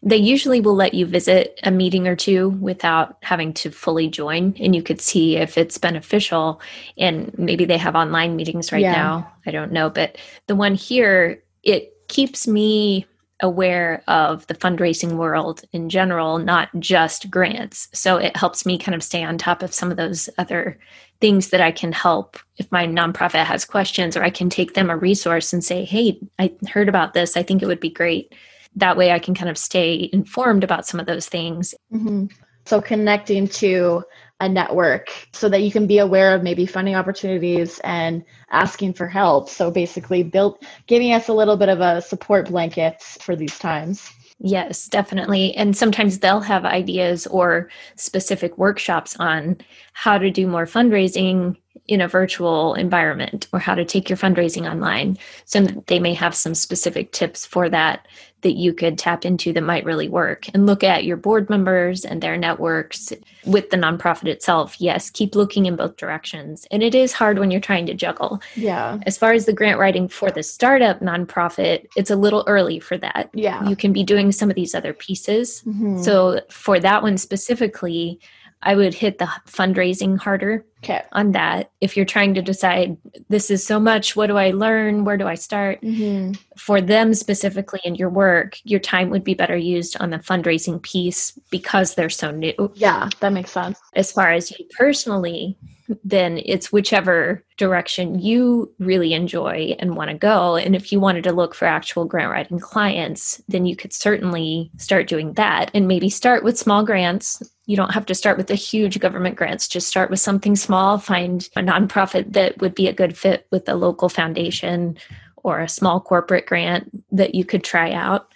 [0.02, 4.54] They usually will let you visit a meeting or two without having to fully join,
[4.58, 6.60] and you could see if it's beneficial.
[6.98, 8.92] And maybe they have online meetings right Yeah.
[8.92, 9.32] now.
[9.46, 9.90] I don't know.
[9.90, 13.06] But the one here, it keeps me
[13.42, 17.88] aware of the fundraising world in general, not just grants.
[17.94, 20.78] So it helps me kind of stay on top of some of those other
[21.22, 24.90] things that I can help if my nonprofit has questions, or I can take them
[24.90, 27.36] a resource and say, Hey, I heard about this.
[27.36, 28.34] I think it would be great.
[28.76, 31.74] That way I can kind of stay informed about some of those things.
[31.92, 32.30] Mhm.
[32.66, 34.04] so connecting to
[34.40, 39.06] a network so that you can be aware of maybe funding opportunities and asking for
[39.06, 43.58] help so basically built giving us a little bit of a support blanket for these
[43.58, 44.10] times
[44.42, 45.54] Yes, definitely.
[45.54, 49.58] And sometimes they'll have ideas or specific workshops on
[49.92, 54.68] how to do more fundraising in a virtual environment or how to take your fundraising
[54.70, 55.16] online.
[55.44, 58.06] So they may have some specific tips for that
[58.42, 62.06] that you could tap into that might really work and look at your board members
[62.06, 63.12] and their networks
[63.44, 64.80] with the nonprofit itself.
[64.80, 66.66] Yes, keep looking in both directions.
[66.70, 68.40] And it is hard when you're trying to juggle.
[68.56, 72.80] yeah As far as the grant writing for the startup nonprofit, it's a little early
[72.80, 73.28] for that.
[73.34, 75.62] yeah You can be doing some of these other pieces.
[75.66, 76.02] Mhm.
[76.02, 78.20] So for that one specifically,
[78.62, 81.70] I would hit the fundraising harder okay on that.
[81.80, 82.96] If you're trying to decide,
[83.28, 85.04] this is so much, what do I learn?
[85.04, 85.80] Where do I start?
[85.82, 86.38] Mhm.
[86.56, 90.80] For them specifically in your work, your time would be better used on the fundraising
[90.82, 92.72] piece because they're so new.
[92.74, 95.56] yeah that makes sense As far as you personally,
[96.04, 100.54] then it's whichever direction you really enjoy and want to go.
[100.56, 104.70] And if you wanted to look for actual grant writing clients, then you could certainly
[104.76, 107.42] start doing that and maybe start with small grants.
[107.70, 110.98] You don't have to start with the huge government grants, just start with something small.
[110.98, 114.98] Find a nonprofit that would be a good fit with a local foundation
[115.44, 118.26] or a small corporate grant that you could try out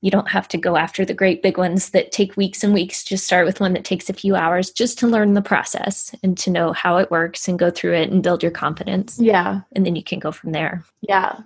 [0.00, 3.02] you don't have to go after the great big ones that take weeks and weeks.
[3.04, 6.36] Just start with one that takes a few hours just to learn the process and
[6.38, 9.18] to know how it works and go through it and build your confidence.
[9.18, 10.84] yeah And then you can go from there.
[11.00, 11.38] yeah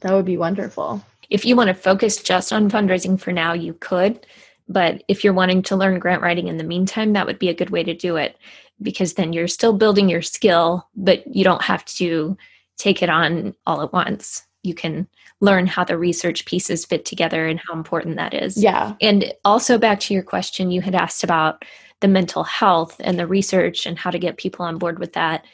[0.00, 3.74] that would be wonderful If you want to focus just on fundraising for now, you
[3.74, 4.26] could.
[4.70, 7.54] But if you're wanting to learn grant writing in the meantime, that would be a
[7.54, 8.38] good way to do it
[8.80, 12.38] because then you're still building your skill, but you don't have to
[12.78, 14.46] take it on all at once.
[14.62, 15.08] You can
[15.40, 18.62] learn how the research pieces fit together and how important that is.
[18.62, 21.64] yeah And also back to your question, you had asked about
[22.00, 25.44] the mental health and the research and how to get people on board with that.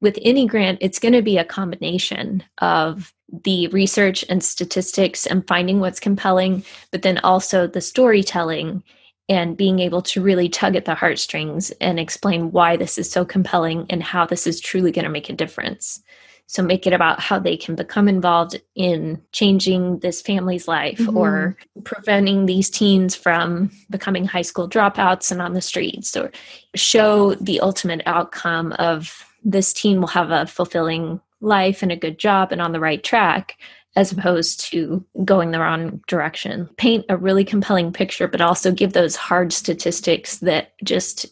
[0.00, 3.13] with any grant, it's going to be a combination of
[3.44, 8.82] the research and statistics and finding what's compelling, but then also the storytelling
[9.28, 13.24] and being able to really tug at the heartstrings and explain why this is so
[13.24, 16.02] compelling and how this is truly going to make a difference.
[16.46, 21.16] So make it about how they can become involved in changing this family's life mm-hmm.
[21.16, 26.30] or preventing these teens from becoming high school dropouts and on the streets or
[26.74, 32.18] show the ultimate outcome of this teen will have a fulfilling life and a good
[32.18, 33.56] job and on the right track
[33.96, 36.68] as opposed to going the wrong direction.
[36.76, 41.26] Paint a really compelling picture, but also give those hard statistics that just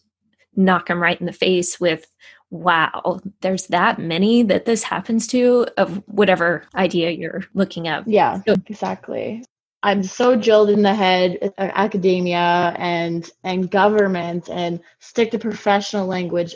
[0.55, 2.07] knock them right in the face with
[2.51, 8.07] wow, there's that many that this happens to of whatever idea you're looking at.
[8.07, 9.43] Yeah, so- exactly.
[9.83, 16.07] I'm so drilled in the head uh, academia and and government and stick to professional
[16.07, 16.55] language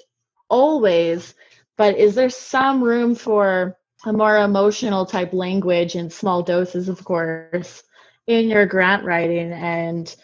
[0.49, 1.35] always,
[1.77, 7.05] but is there some room for a more emotional type language in small doses, of
[7.05, 7.83] course,
[8.27, 9.53] in your grant writing?
[9.53, 10.15] And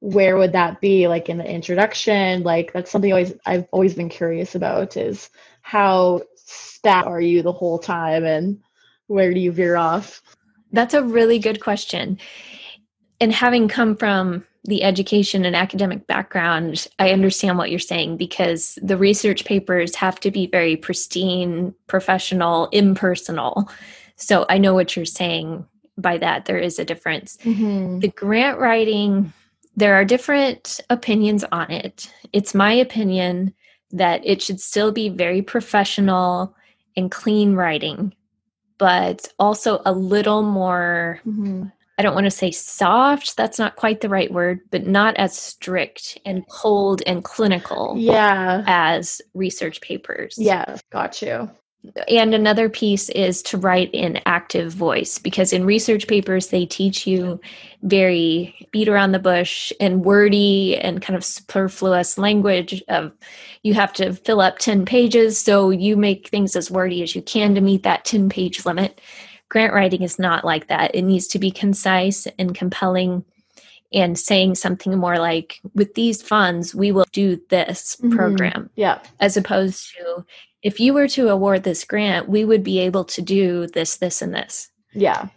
[0.00, 2.42] where would that be like in the introduction?
[2.42, 5.30] Like that's something always i've always been curious about is
[5.62, 8.60] how stat are you the whole time and
[9.06, 10.22] where do you veer off?
[10.72, 12.18] That's a really good question.
[13.20, 18.78] And having come from the education and academic background i understand what you're saying because
[18.82, 23.70] the research papers have to be very pristine professional impersonal
[24.16, 25.64] so i know what you're saying
[25.96, 28.00] by that there is a difference mm-hmm.
[28.00, 29.32] the grant writing
[29.76, 32.12] there are different opinions on it.
[32.32, 33.54] It's my opinion
[33.90, 36.54] that it should still be very professional
[36.96, 38.14] and clean writing,
[38.78, 41.64] but also a little more, mm-hmm.
[41.96, 45.36] I don't want to say soft, that's not quite the right word, but not as
[45.36, 48.64] strict and cold and clinical yeah.
[48.66, 50.34] as research papers.
[50.36, 51.50] Yeah, got you
[52.08, 57.06] and another piece is to write in active voice because in research papers they teach
[57.06, 57.40] you
[57.82, 63.12] very beat around the bush and wordy and kind of superfluous language of
[63.62, 67.22] you have to fill up 10 pages so you make things as wordy as you
[67.22, 69.00] can to meet that 10 page limit
[69.54, 73.24] grant writing is not like that it needs to be concise and compelling
[73.92, 78.14] and saying something more like with these funds we will do this mm-hmm.
[78.14, 80.24] program yeah as opposed to
[80.64, 84.22] if you were to award this grant, we would be able to do this, this,
[84.22, 84.70] and this.
[84.94, 85.28] Yeah.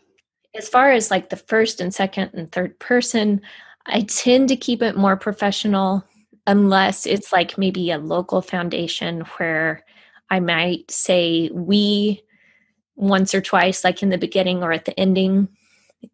[0.56, 3.42] As far as like the first and second and third person,
[3.86, 6.04] I tend to keep it more professional
[6.48, 9.84] unless it's like maybe a local foundation where
[10.30, 12.24] I might say we
[12.98, 15.48] once or twice, like in the beginning or at the ending,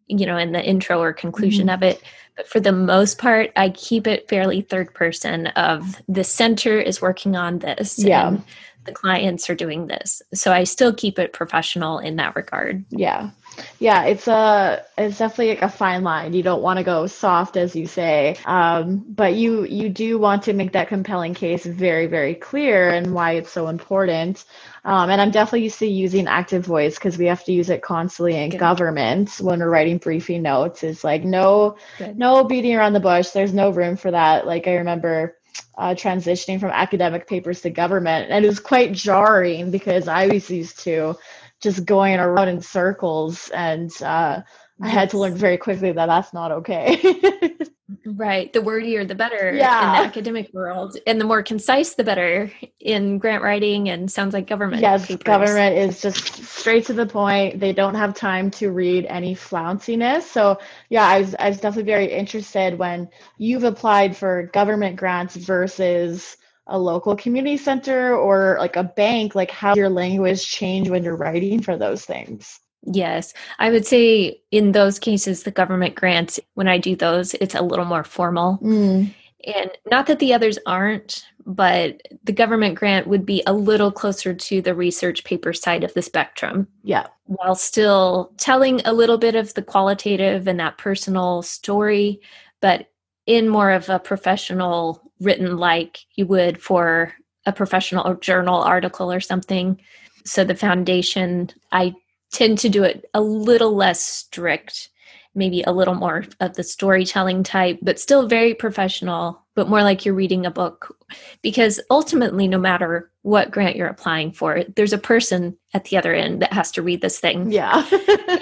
[0.06, 1.74] you know, in the intro or conclusion mm-hmm.
[1.74, 2.02] of it.
[2.36, 7.02] But for the most part, I keep it fairly third person of the center is
[7.02, 7.98] working on this.
[7.98, 8.36] Yeah
[8.84, 10.22] the clients are doing this.
[10.32, 12.84] So I still keep it professional in that regard.
[12.90, 13.30] Yeah.
[13.78, 16.32] Yeah, it's a it's definitely like a fine line.
[16.32, 18.36] You don't want to go soft as you say.
[18.46, 23.14] Um, but you you do want to make that compelling case very, very clear and
[23.14, 24.44] why it's so important.
[24.84, 27.80] Um, and I'm definitely used to using active voice because we have to use it
[27.82, 28.60] constantly in Good.
[28.60, 30.82] government when we're writing briefing notes.
[30.82, 32.18] It's like no Good.
[32.18, 33.30] no beating around the bush.
[33.30, 34.46] There's no room for that.
[34.46, 35.36] Like I remember
[35.76, 38.30] uh, transitioning from academic papers to government.
[38.30, 41.16] And it was quite jarring because I was used to
[41.60, 44.42] just going around in circles and uh,
[44.82, 47.00] I had to learn very quickly that that's not okay.
[48.06, 48.52] right.
[48.52, 49.96] The wordier, the better yeah.
[49.96, 50.96] in the academic world.
[51.06, 52.52] And the more concise, the better
[52.84, 54.82] in grant writing and sounds like government.
[54.82, 55.22] Yes, papers.
[55.24, 57.58] government is just straight to the point.
[57.58, 60.22] They don't have time to read any flounciness.
[60.22, 60.58] So,
[60.90, 66.36] yeah, I was, I was definitely very interested when you've applied for government grants versus
[66.66, 71.16] a local community center or like a bank, like how your language change when you're
[71.16, 72.60] writing for those things.
[72.86, 77.54] Yes, I would say in those cases, the government grants, when I do those, it's
[77.54, 78.58] a little more formal.
[78.62, 79.14] Mm.
[79.46, 84.34] And not that the others aren't, but the government grant would be a little closer
[84.34, 86.66] to the research paper side of the spectrum.
[86.82, 87.06] Yeah.
[87.26, 92.20] While still telling a little bit of the qualitative and that personal story,
[92.60, 92.88] but
[93.26, 97.14] in more of a professional written like you would for
[97.46, 99.80] a professional journal article or something.
[100.24, 101.94] So the foundation, I
[102.32, 104.88] tend to do it a little less strict,
[105.34, 110.04] maybe a little more of the storytelling type, but still very professional, but more like
[110.04, 110.96] you're reading a book.
[111.42, 116.14] Because ultimately, no matter what grant you're applying for, there's a person at the other
[116.14, 117.50] end that has to read this thing.
[117.50, 117.86] Yeah.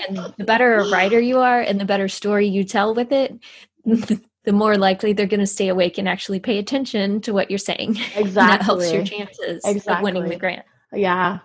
[0.09, 3.39] and the better a writer you are and the better story you tell with it,
[3.85, 7.59] the more likely they're going to stay awake and actually pay attention to what you're
[7.59, 7.97] saying.
[8.17, 8.33] Exactly.
[8.33, 9.95] that helps your chances exactly.
[9.95, 10.65] of winning the grant.
[10.93, 11.39] Yeah.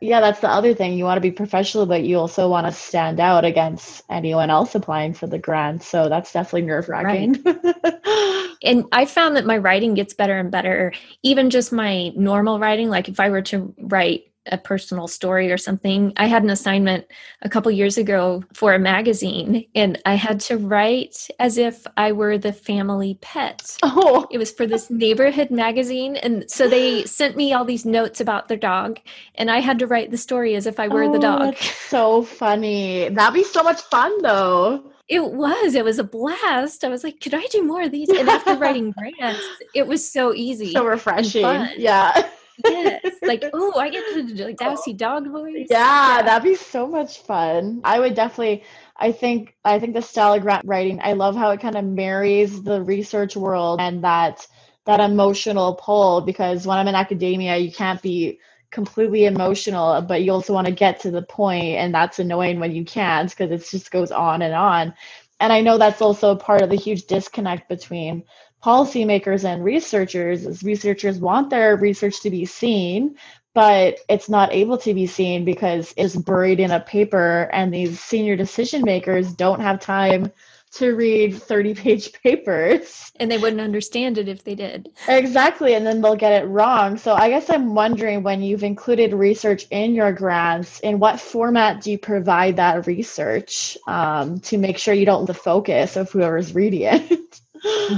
[0.00, 0.96] Yeah, that's the other thing.
[0.96, 4.74] You want to be professional, but you also want to stand out against anyone else
[4.74, 5.82] applying for the grant.
[5.82, 7.42] So that's definitely nerve wracking.
[7.42, 8.48] Right.
[8.62, 10.92] and I found that my writing gets better and better.
[11.22, 15.56] Even just my normal writing, like if I were to write a personal story or
[15.56, 16.12] something.
[16.16, 17.06] I had an assignment
[17.42, 22.12] a couple years ago for a magazine and I had to write as if I
[22.12, 23.76] were the family pet.
[23.82, 24.26] Oh.
[24.30, 28.48] It was for this neighborhood magazine and so they sent me all these notes about
[28.48, 29.00] their dog
[29.34, 31.56] and I had to write the story as if I were oh, the dog.
[31.56, 33.08] so funny.
[33.08, 34.84] That'd be so much fun though.
[35.08, 35.74] It was.
[35.74, 36.84] It was a blast.
[36.84, 38.10] I was like, could I do more of these?
[38.10, 39.42] And after writing grants,
[39.74, 40.72] it was so easy.
[40.72, 41.46] So refreshing.
[41.78, 42.28] Yeah
[42.64, 43.02] yes.
[43.22, 45.66] Like, oh, I get to do like Darcy dog voice.
[45.70, 47.80] Yeah, yeah, that'd be so much fun.
[47.84, 48.64] I would definitely
[48.98, 51.84] I think I think the style of grant writing, I love how it kind of
[51.84, 54.46] marries the research world and that
[54.86, 58.40] that emotional pull because when I'm in academia, you can't be
[58.70, 62.72] completely emotional, but you also want to get to the point, and that's annoying when
[62.72, 64.94] you can't because it just goes on and on.
[65.40, 68.24] And I know that's also part of the huge disconnect between
[68.62, 73.16] policymakers and researchers is researchers want their research to be seen
[73.54, 77.98] but it's not able to be seen because it's buried in a paper and these
[77.98, 80.30] senior decision makers don't have time
[80.70, 83.10] to read 30 page papers.
[83.16, 84.90] And they wouldn't understand it if they did.
[85.08, 86.98] Exactly and then they'll get it wrong.
[86.98, 91.82] So i guess i'm wondering when you've included research in your grants in what format
[91.82, 96.54] do you provide that research um, to make sure you don't the focus of whoever's
[96.54, 97.40] reading it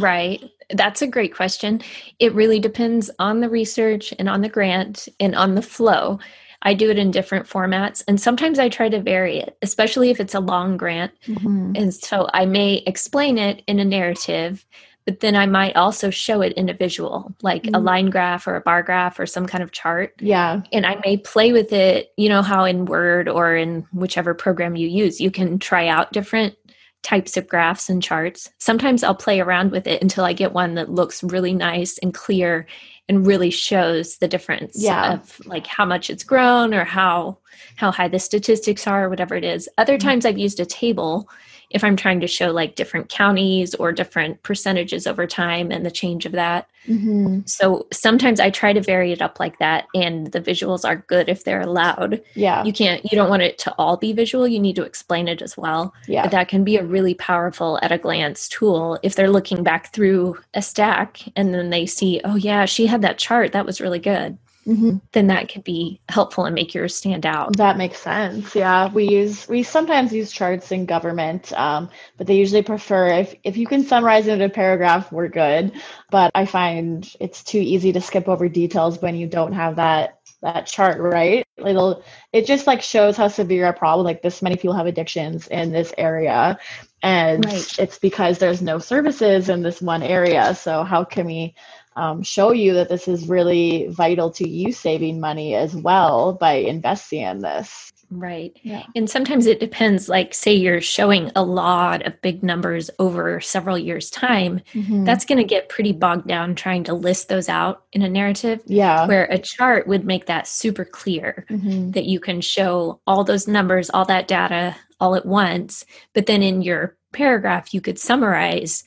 [0.00, 0.42] right.
[0.70, 1.80] That's a great question.
[2.18, 6.18] It really depends on the research and on the grant and on the flow.
[6.62, 10.20] I do it in different formats and sometimes I try to vary it, especially if
[10.20, 11.12] it's a long grant.
[11.26, 11.72] Mm-hmm.
[11.74, 14.66] And so I may explain it in a narrative,
[15.06, 17.74] but then I might also show it in a visual, like mm-hmm.
[17.74, 20.14] a line graph or a bar graph or some kind of chart.
[20.20, 20.60] Yeah.
[20.72, 24.76] And I may play with it, you know, how in Word or in whichever program
[24.76, 26.54] you use, you can try out different
[27.02, 28.50] types of graphs and charts.
[28.58, 32.12] Sometimes I'll play around with it until I get one that looks really nice and
[32.12, 32.66] clear
[33.08, 35.14] and really shows the difference yeah.
[35.14, 37.38] of like how much it's grown or how
[37.76, 39.68] how high the statistics are or whatever it is.
[39.78, 40.08] Other mm-hmm.
[40.08, 41.28] times I've used a table
[41.70, 45.90] if I'm trying to show like different counties or different percentages over time and the
[45.90, 46.68] change of that.
[46.86, 47.40] Mm-hmm.
[47.46, 51.28] So sometimes I try to vary it up like that, and the visuals are good
[51.28, 52.22] if they're allowed.
[52.34, 52.64] Yeah.
[52.64, 54.48] You can't, you don't want it to all be visual.
[54.48, 55.94] You need to explain it as well.
[56.08, 56.22] Yeah.
[56.22, 59.92] But that can be a really powerful at a glance tool if they're looking back
[59.92, 63.52] through a stack and then they see, oh, yeah, she had that chart.
[63.52, 64.38] That was really good
[64.70, 64.96] mm-hmm.
[65.12, 67.56] then that could be helpful and make yours stand out.
[67.56, 68.54] That makes sense.
[68.54, 73.34] Yeah, we use we sometimes use charts in government, um, but they usually prefer if
[73.44, 75.72] if you can summarize it in a paragraph, we're good.
[76.10, 80.20] But I find it's too easy to skip over details when you don't have that
[80.42, 82.02] that chart right it'll
[82.32, 85.70] it just like shows how severe a problem like this many people have addictions in
[85.70, 86.58] this area
[87.02, 87.78] and right.
[87.78, 91.54] it's because there's no services in this one area so how can we
[91.96, 96.52] um, show you that this is really vital to you saving money as well by
[96.54, 97.92] investing in this.
[98.12, 98.56] Right.
[98.62, 98.86] Yeah.
[98.96, 103.78] And sometimes it depends, like, say you're showing a lot of big numbers over several
[103.78, 105.04] years' time, mm-hmm.
[105.04, 108.62] that's going to get pretty bogged down trying to list those out in a narrative.
[108.66, 109.06] Yeah.
[109.06, 111.92] Where a chart would make that super clear mm-hmm.
[111.92, 115.84] that you can show all those numbers, all that data all at once.
[116.12, 118.82] But then in your paragraph, you could summarize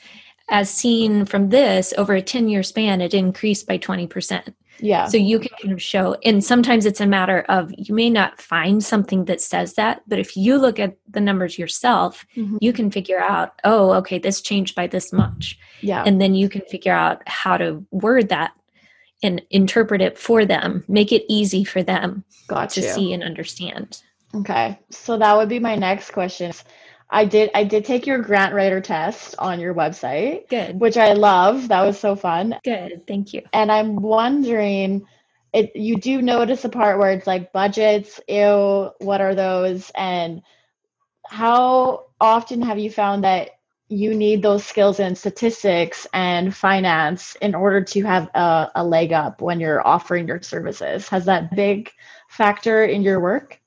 [0.49, 5.06] as seen from this over a 10 year span it increased by 20% yeah.
[5.08, 8.41] So you can kind of show and sometimes it's a matter of you may not
[8.41, 12.58] find something that says that but if you look at the numbers yourself mm-hmm.
[12.60, 15.58] you can figure out oh okay this changed by this much.
[15.82, 16.03] Yeah.
[16.06, 18.53] And then you can figure out how to word that
[19.21, 24.01] and interpret it for them make it easy for them to see and understand.
[24.36, 24.79] Okay.
[24.89, 26.51] So that would be my next question
[27.13, 30.49] I did I did take your grant writer test on your website.
[30.49, 30.80] Good.
[30.80, 31.67] Which I love.
[31.67, 32.58] That was so fun.
[32.63, 33.06] Good.
[33.08, 33.43] Thank you.
[33.54, 35.06] And I'm wondering
[35.54, 39.91] it you do notice a part where it's like budgets, ew, what are those?
[39.93, 40.41] And
[41.28, 43.52] how often have you found that
[43.89, 49.13] you need those skills in statistics and finance in order to have a, a leg
[49.13, 51.08] up when you're offering your services?
[51.10, 51.91] Has that big
[52.28, 53.60] factor in your work?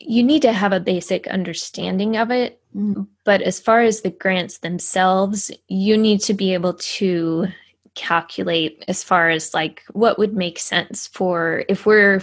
[0.00, 2.60] You need to have a basic understanding of it.
[2.74, 3.06] Mm.
[3.24, 7.48] But as far as the grants themselves, you need to be able to
[7.94, 12.22] calculate as far as like what would make sense for if we're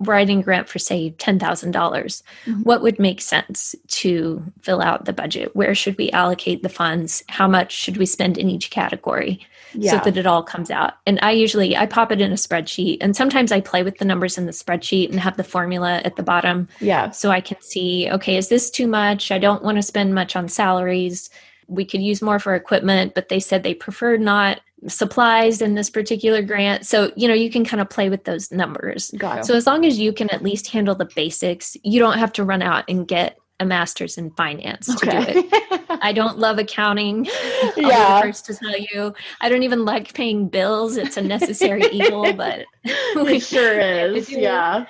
[0.00, 2.64] writing grant for say $10,000, dollars Mhm.
[2.64, 5.54] what would make sense to fill out the budget?
[5.54, 7.22] Where should we allocate the funds?
[7.28, 9.40] How much should we spend in each category
[9.74, 9.92] Yeah.
[9.92, 10.94] so that it all comes out?
[11.06, 14.04] And I usually I pop it in a spreadsheet and sometimes I play with the
[14.06, 17.10] numbers in the spreadsheet and have the formula at the bottom yeah.
[17.10, 19.30] so I can see, okay, is this too much?
[19.30, 21.28] I don't want to spend much on salaries.
[21.68, 25.90] We could use more for equipment, but they said they preferred not supplies in this
[25.90, 26.86] particular grant.
[26.86, 29.10] So, you know, you can kind of play with those numbers.
[29.16, 29.44] Got it.
[29.44, 32.44] So, as long as you can at least handle the basics, you don't have to
[32.44, 35.86] run out and get a master's in finance to do it.
[36.02, 37.28] I don't love accounting.
[37.62, 38.22] I'll be the yeah.
[38.22, 39.14] first to tell you.
[39.42, 40.96] I don't even like paying bills.
[40.96, 44.30] It's a necessary evil, but It sure is.
[44.30, 44.86] Yeah.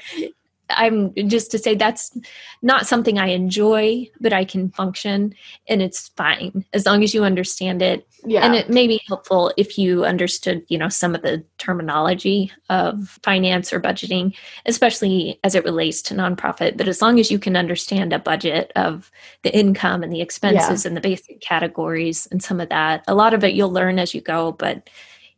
[0.70, 2.16] I'm just to say that's
[2.62, 5.34] not something I enjoy, but I can function
[5.68, 8.06] and it's fine as long as you understand it.
[8.24, 8.44] Yeah.
[8.44, 13.18] And it may be helpful if you understood, you know, some of the terminology of
[13.22, 14.34] finance or budgeting,
[14.66, 16.76] especially as it relates to nonprofit.
[16.76, 19.10] But as long as you can understand a budget of
[19.42, 23.34] the income and the expenses and the basic categories and some of that, a lot
[23.34, 24.52] of it you'll learn as you go.
[24.52, 24.90] But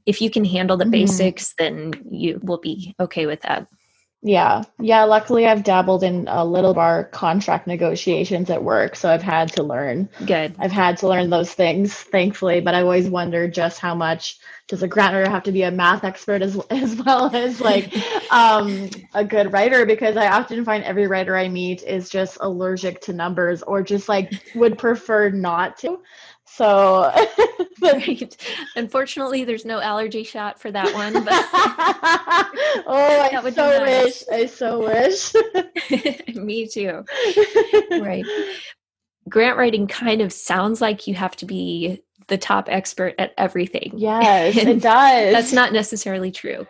[0.07, 0.91] if you can handle the Mhm.
[0.91, 3.69] basics, then you will be okay with that.
[4.23, 4.63] Yeah.
[4.79, 5.05] Yeah.
[5.05, 8.95] Luckily, I've dabbled in a little bar contract negotiations at work.
[8.97, 10.09] So I've had to learn.
[10.27, 10.55] Good.
[10.61, 12.61] I've had to learn those things, thankfully.
[12.61, 15.73] But I always wonder just how much does a grant writer have to be a
[15.73, 17.93] math expert as, as well as like
[18.33, 19.87] um, a good writer?
[19.87, 24.09] Because I often find every writer I meet is just allergic to numbers or just
[24.09, 26.01] like would prefer not to.
[26.55, 27.13] So,
[27.83, 28.37] Right.
[28.77, 31.33] Unfortunately, there's no allergy shot for that one, but
[32.87, 34.23] oh, I so wish.
[34.31, 35.35] I so wish.
[36.37, 37.05] me too.
[37.91, 38.25] Right.
[39.29, 43.93] Grant writing kind of sounds like you have to be the top expert at everything.
[43.97, 45.33] Yes, it does.
[45.33, 46.67] That's not necessarily true.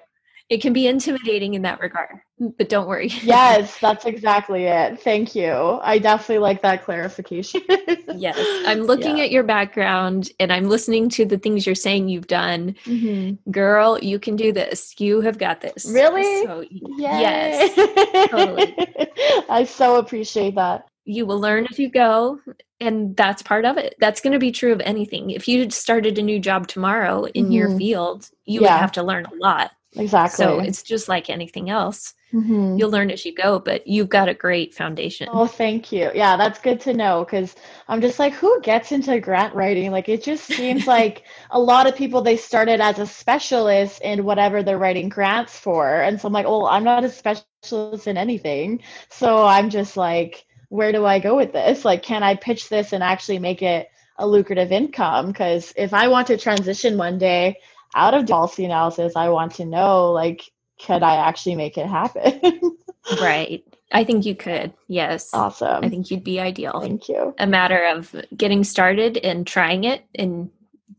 [0.53, 2.19] It can be intimidating in that regard,
[2.59, 3.09] but don't worry.
[3.23, 5.01] Yes, that's exactly it.
[5.01, 5.51] Thank you.
[5.83, 7.63] I definitely like that clarification.
[8.17, 8.37] yes.
[8.67, 9.25] I'm looking Yeah.
[9.25, 12.75] at your background and I'm listening to the things you're saying you've done.
[12.85, 13.39] Mhm.
[13.51, 14.95] Girl, you can do this.
[15.01, 15.87] You have got this.
[15.91, 16.45] Really?
[16.45, 17.75] So, yes.
[18.31, 18.77] totally.
[19.49, 20.85] I so appreciate that.
[21.07, 22.39] you will learn as you go
[22.79, 26.17] and that's part of it that's going to be true of anything if you started
[26.19, 27.79] a new job tomorrow in your Mhm.
[27.79, 28.75] field you Yeah.
[28.75, 30.45] would have to learn a lot Exactly.
[30.45, 32.79] so it's just like anything else Mhm.
[32.79, 36.11] you'll learn as you go but you've got a great foundation Oh, thank you.
[36.15, 37.55] Yeah, that's good to know because
[37.89, 39.91] I'm just like, who gets into grant writing?
[39.91, 44.25] Like, it just seems like a lot of people they started as a specialist in
[44.25, 48.17] whatever they're writing grants for, and so I'm like, oh, I'm not a specialist in
[48.17, 51.85] anything, so I'm just like, where do I go with this?
[51.85, 53.89] Like, can I pitch this and actually make it
[54.19, 55.29] a lucrative income?
[55.29, 57.59] Because if I want to transition one day
[57.95, 60.51] out of policy analysis, I want to know like,
[60.85, 62.41] could I actually make it happen?
[63.21, 65.85] right i think you could yes awesome.
[65.85, 67.35] i think you'd be ideal Thank you.
[67.37, 70.49] a matter of getting started and trying it and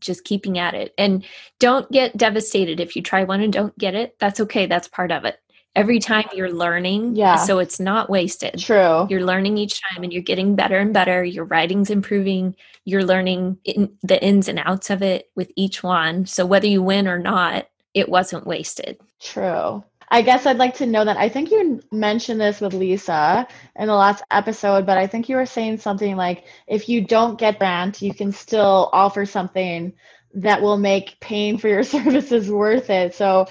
[0.00, 0.94] just keeping at it.
[0.98, 1.24] And
[1.58, 4.16] don't get devastated if you try one and don't get it.
[4.20, 4.66] That's okay.
[4.66, 5.38] That's part of it.
[5.76, 7.36] Every time you're learning, Yeah.
[7.36, 8.58] so it's not wasted.
[8.58, 9.06] True.
[9.10, 11.24] You're learning each time and you're getting better and better.
[11.24, 12.54] Your writing's improving.
[12.84, 16.26] You're learning in the ins and outs of it with each one.
[16.26, 18.98] So whether you win or not, it wasn't wasted.
[19.20, 19.82] True.
[20.10, 21.16] I guess I'd like to know that.
[21.16, 25.34] I think you mentioned this with Lisa in the last episode, but I think you
[25.36, 29.92] were saying something like if you don't get grant, you can still offer something
[30.34, 33.14] that will make paying for your services worth it.
[33.14, 33.46] So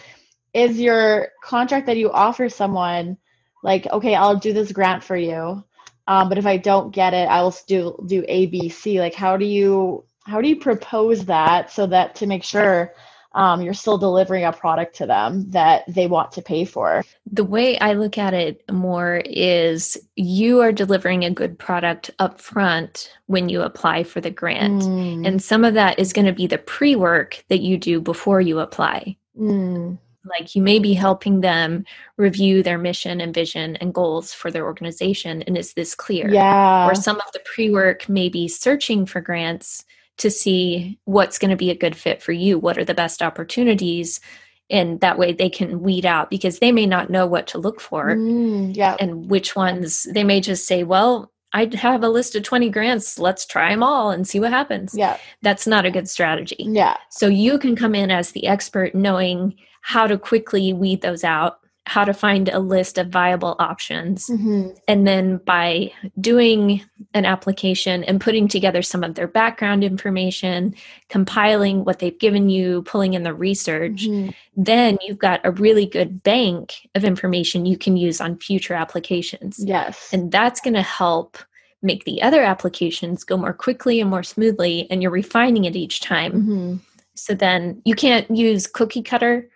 [0.54, 3.18] is your contract that you offer someone
[3.64, 5.64] like, okay, I'll do this grant for you.
[6.08, 9.00] Um, but if I don't get it, I will do do A, B, C.
[9.00, 12.94] Like how do you how do you propose that so that to make sure
[13.36, 17.04] um, you're still delivering a product to them that they want to pay for.
[17.32, 22.40] The way I look at it more is you are delivering a good product up
[22.40, 24.84] front when you apply for the grant.
[24.84, 28.00] Mm, And some of that is going to be the pre work that you do
[28.00, 29.18] before you apply.
[29.38, 31.86] mm, Like you may be helping them
[32.18, 35.42] review their mission and vision and goals for their organization.
[35.44, 36.30] And is this clear?
[36.30, 36.88] yeah.
[36.88, 39.84] Or some of the pre work may be searching for grants
[40.20, 42.60] to see what's going to be a good fit for you.
[42.60, 44.22] What are the best opportunities?
[44.70, 47.82] And that way they can weed out because they may not know what to look
[47.82, 48.96] for Mm, yeah.
[49.00, 53.20] and which ones they may just say, well, I have a list of 20 grants.
[53.20, 54.96] Let's try them all and see what happens.
[54.96, 55.18] Yeah.
[55.44, 56.56] That's not a good strategy.
[56.60, 56.98] Yeah.
[57.12, 61.60] So you can come in as the expert knowing how to quickly weed those out
[61.86, 64.28] how to find a list of viable options.
[64.28, 64.70] Mm-hmm.
[64.88, 66.82] And then by doing
[67.14, 70.76] an application and putting together some of their background information,
[71.10, 74.30] compiling what they've given you, pulling in the research, mm-hmm.
[74.56, 79.60] then you've got a really good bank of information you can use on future applications.
[79.60, 80.10] Yes.
[80.14, 81.38] And that's going to help
[81.82, 86.00] make the other applications go more quickly and more smoothly, and you're refining it each
[86.00, 86.32] time.
[86.32, 86.76] Mm-hmm.
[87.16, 89.50] So then you can't use cookie cutter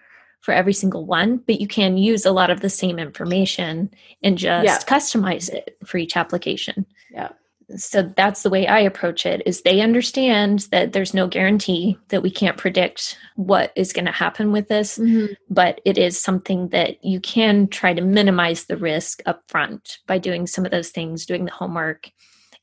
[0.48, 3.93] for every single one, but you can use a lot of the same information
[4.24, 4.78] and just yeah.
[4.78, 6.86] customize it for each application.
[7.12, 7.32] Yeah.
[7.76, 12.24] So that's the way I approach it is they understand that there's no guarantee that
[12.24, 15.34] we can't predict what is going to happen with this, mm-hmm.
[15.50, 20.18] but it is something that you can try to minimize the risk up front by
[20.18, 22.10] doing some of those things, doing the homework.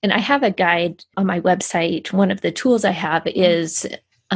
[0.03, 2.15] And I have a guide on my website.
[2.15, 3.87] One of the tools I have is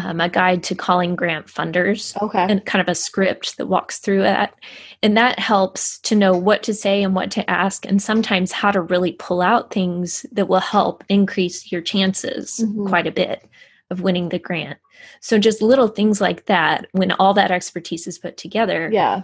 [0.04, 2.46] um, a guide to calling grant funders okay.
[2.48, 4.54] and kind of a script that walks through that.
[5.02, 8.70] And that helps to know what to say and what to ask, and sometimes how
[8.70, 12.88] to really pull out things that will help increase your chances mm-hmm.
[12.88, 13.48] quite a bit
[13.90, 14.78] of winning the grant.
[15.20, 19.22] So, just little things like that, when all that expertise is put together, yeah,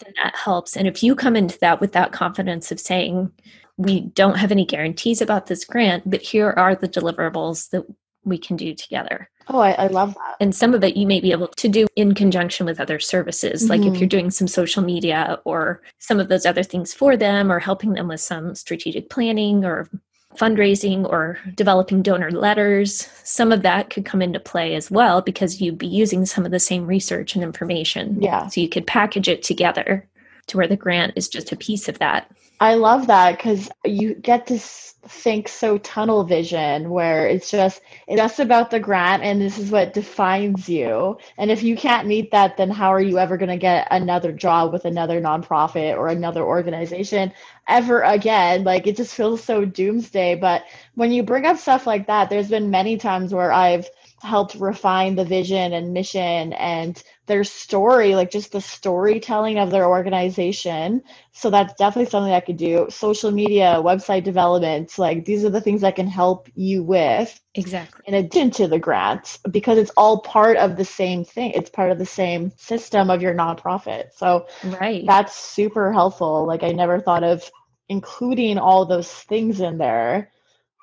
[0.00, 0.76] then that helps.
[0.76, 3.32] And if you come into that with that confidence of saying,
[3.76, 7.84] we don't have any guarantees about this grant, but here are the deliverables that
[8.24, 9.30] we can do together.
[9.48, 10.36] Oh, I, I, love that.
[10.40, 13.62] And some of it you may be able to do in conjunction with other services,
[13.62, 13.70] mm-hmm.
[13.70, 14.06] like if you're mm-hmm.
[14.06, 18.08] doing some social media or some of those other things for them, or helping them
[18.08, 19.88] with some strategic planning or
[20.36, 23.08] fundraising or developing donor letters.
[23.22, 26.50] Some of that could come into play as well because you'd be using some of
[26.50, 28.20] the same research and information.
[28.20, 28.48] Yeah.
[28.48, 30.08] So you could package it together
[30.48, 32.30] to where the grant is just a piece of that.
[32.60, 38.18] I love that because you get to think so tunnel vision where it's just it's
[38.18, 41.18] just about the grant and this is what defines you.
[41.36, 44.32] And if you can't meet that then how are you ever going to get another
[44.32, 47.32] job with another nonprofit or another organization
[47.68, 48.64] ever again?
[48.64, 50.36] Like it just feels so doomsday.
[50.36, 53.88] But when you bring up stuff like that there's been many times where i've
[54.24, 59.86] helped refine the vision and mission and their story, like just the storytelling of their
[59.86, 61.02] organization.
[61.32, 62.86] So that's definitely something I could do.
[62.90, 67.40] Social media, website development, like these are the things I can help you with.
[67.54, 68.02] Exactly.
[68.06, 71.52] In addition to the grants, because it's all part of the same thing.
[71.52, 74.14] It's part of the same system of your nonprofit.
[74.16, 75.04] So right.
[75.06, 76.46] that's super helpful.
[76.46, 77.48] Like I never thought of
[77.88, 80.30] including all those things in there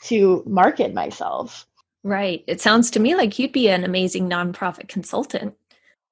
[0.03, 1.67] to market myself.
[2.03, 2.43] Right.
[2.47, 5.55] It sounds to me like you'd be an amazing nonprofit consultant.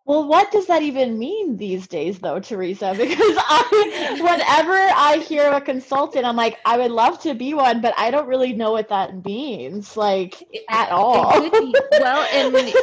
[0.09, 2.95] Well, what does that even mean these days, though, Teresa?
[2.97, 7.79] Because I, whenever I hear a consultant, I'm like, I would love to be one,
[7.79, 11.29] but I don't really know what that means, like at all.
[11.99, 12.73] well, and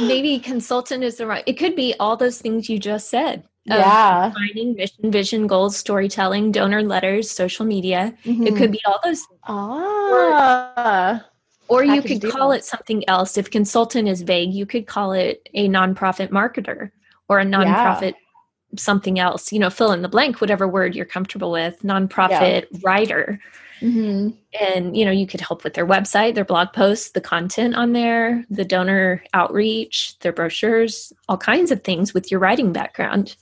[0.06, 1.44] maybe consultant is the right.
[1.46, 3.44] It could be all those things you just said.
[3.64, 8.14] Yeah, finding mission, vision, goals, storytelling, donor letters, social media.
[8.26, 8.46] Mm-hmm.
[8.46, 8.72] It could mm-hmm.
[8.72, 9.26] be all those.
[9.44, 11.22] Ah.
[11.22, 11.24] Or,
[11.68, 13.36] or you could call it something else.
[13.36, 16.90] If consultant is vague, you could call it a nonprofit marketer
[17.28, 18.78] or a nonprofit yeah.
[18.78, 19.52] something else.
[19.52, 21.82] You know, fill in the blank, whatever word you're comfortable with.
[21.82, 22.78] Nonprofit yeah.
[22.82, 23.40] writer.
[23.80, 24.30] Mm-hmm.
[24.60, 27.92] And, you know, you could help with their website, their blog posts, the content on
[27.92, 33.36] there, the donor outreach, their brochures, all kinds of things with your writing background.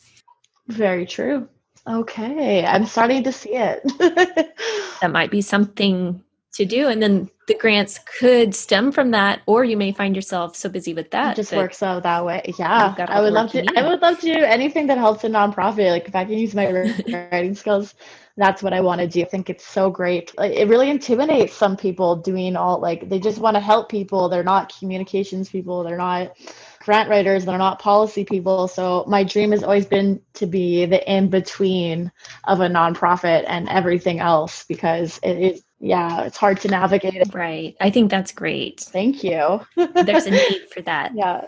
[0.69, 1.49] Very true.
[1.87, 2.65] Okay.
[2.65, 3.83] I'm starting to see it.
[5.01, 6.23] that might be something
[6.55, 6.89] to do.
[6.89, 10.95] And then the grants could stem from that, or you may find yourself so busy
[10.95, 11.33] with that.
[11.33, 12.55] It just works out that way.
[12.59, 12.95] Yeah.
[12.99, 15.91] I would love to I would love to do anything that helps a nonprofit.
[15.91, 16.71] Like if I can use my
[17.33, 17.95] writing skills,
[18.37, 19.23] that's what I want to do.
[19.23, 20.37] I think it's so great.
[20.37, 24.29] Like, it really intimidates some people doing all like they just want to help people.
[24.29, 25.85] They're not communications people.
[25.85, 26.37] They're not
[26.81, 27.45] grant writers.
[27.45, 28.69] They're not policy people.
[28.69, 32.11] So my dream has always been to be the in between
[32.45, 37.15] of a nonprofit and everything else because it is yeah, it's hard to navigate.
[37.15, 37.35] It.
[37.35, 37.77] Right.
[37.79, 38.81] I think that's great.
[38.81, 39.61] Thank you.
[39.77, 41.13] There's a need for that.
[41.15, 41.47] Yeah.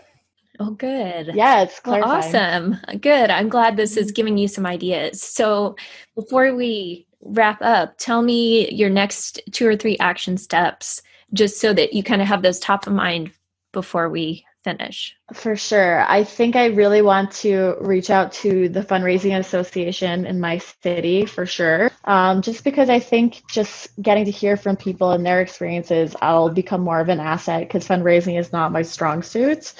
[0.59, 1.31] Oh, good.
[1.33, 2.77] Yeah, it's well, awesome.
[3.01, 3.31] Good.
[3.31, 4.13] I'm glad this is mm-hmm.
[4.13, 5.23] giving you some ideas.
[5.23, 5.75] So,
[6.13, 11.01] before we wrap up, tell me your next two or three action steps,
[11.33, 13.31] just so that you kind of have those top of mind
[13.71, 15.15] before we finish?
[15.33, 16.01] For sure.
[16.01, 21.25] I think I really want to reach out to the fundraising association in my city
[21.25, 21.89] for sure.
[22.03, 26.49] Um, just because I think just getting to hear from people and their experiences, I'll
[26.49, 29.73] become more of an asset because fundraising is not my strong suit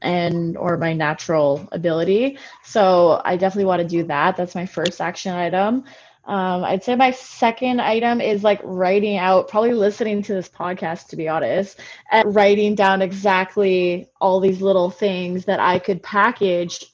[0.00, 2.38] and or my natural ability.
[2.62, 4.36] So I definitely want to do that.
[4.36, 5.84] That's my first action item.
[6.28, 11.08] Um, I'd say my second item is like writing out, probably listening to this podcast
[11.08, 11.80] to be honest,
[12.12, 16.84] and writing down exactly all these little things that I could package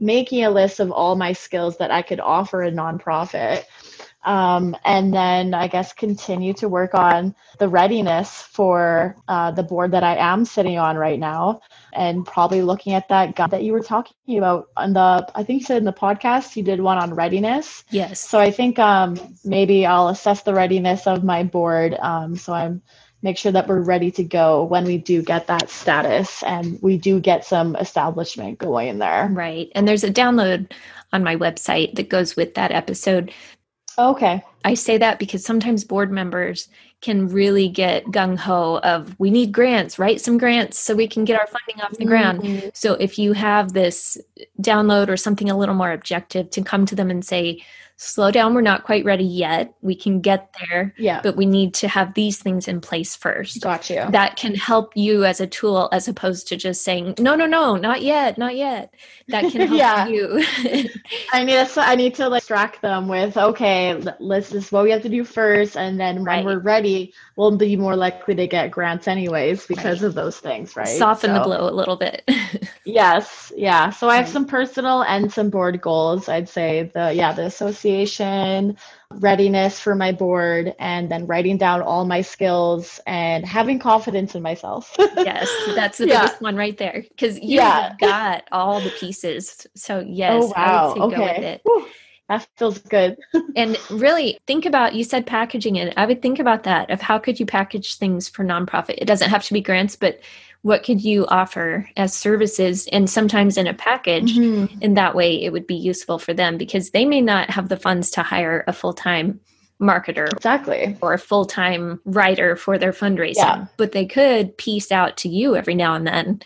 [0.00, 3.64] making a list of all my skills that I could offer a nonprofit.
[4.24, 9.92] Um, and then I guess continue to work on the readiness for uh, the board
[9.92, 11.60] that I am sitting on right now,
[11.92, 15.28] and probably looking at that guide that you were talking about on the.
[15.34, 17.84] I think you said in the podcast you did one on readiness.
[17.90, 18.20] Yes.
[18.20, 21.96] So I think um, maybe I'll assess the readiness of my board.
[22.00, 22.82] Um, so I'm
[23.22, 26.96] make sure that we're ready to go when we do get that status and we
[26.96, 29.28] do get some establishment going there.
[29.32, 29.70] Right.
[29.74, 30.72] And there's a download
[31.12, 33.32] on my website that goes with that episode.
[33.98, 34.42] Okay.
[34.64, 36.68] I say that because sometimes board members
[37.00, 41.24] can really get gung ho of we need grants, write some grants so we can
[41.24, 42.42] get our funding off the ground.
[42.42, 42.68] Mm-hmm.
[42.74, 44.18] So if you have this
[44.60, 47.62] download or something a little more objective to come to them and say,
[47.98, 49.74] slow down we're not quite ready yet.
[49.82, 51.20] We can get there yeah.
[51.22, 53.60] but we need to have these things in place first.
[53.60, 54.06] Got you.
[54.10, 57.76] That can help you as a tool as opposed to just saying no no no
[57.76, 58.94] not yet not yet.
[59.26, 60.06] That can help yeah.
[60.06, 60.44] you.
[61.32, 64.84] I need to i need to like distract them with okay let's this is what
[64.84, 66.44] we have to do first and then when right.
[66.44, 70.06] we're ready we'll be more likely to get grants anyways because right.
[70.08, 70.86] of those things right?
[70.86, 72.22] Soften so, the blow a little bit.
[72.84, 73.90] Yes yeah.
[73.90, 77.87] So i have some personal and some board goals i'd say the yeah the association
[77.88, 78.76] association,
[79.10, 84.42] readiness for my board, and then writing down all my skills and having confidence in
[84.42, 84.94] myself.
[84.98, 86.22] yes, that's the yeah.
[86.22, 87.94] biggest one right there because you yeah.
[88.00, 89.66] got all the pieces.
[89.74, 90.94] So oh, yes, oh, wow.
[90.98, 91.16] okay.
[91.16, 91.60] go with it.
[91.64, 91.86] Whew.
[92.28, 93.16] That feels good.
[93.56, 95.94] and really think about you said packaging it.
[95.96, 98.96] I would think about that of how could you package things for nonprofit.
[98.98, 100.20] It doesn't have to be grants, but
[100.68, 104.82] what could you offer as services and sometimes in a package mm-hmm.
[104.82, 107.76] in that way it would be useful for them because they may not have the
[107.76, 109.40] funds to hire a full-time
[109.80, 113.64] marketer exactly or a full-time writer for their fundraising yeah.
[113.78, 116.38] but they could piece out to you every now and then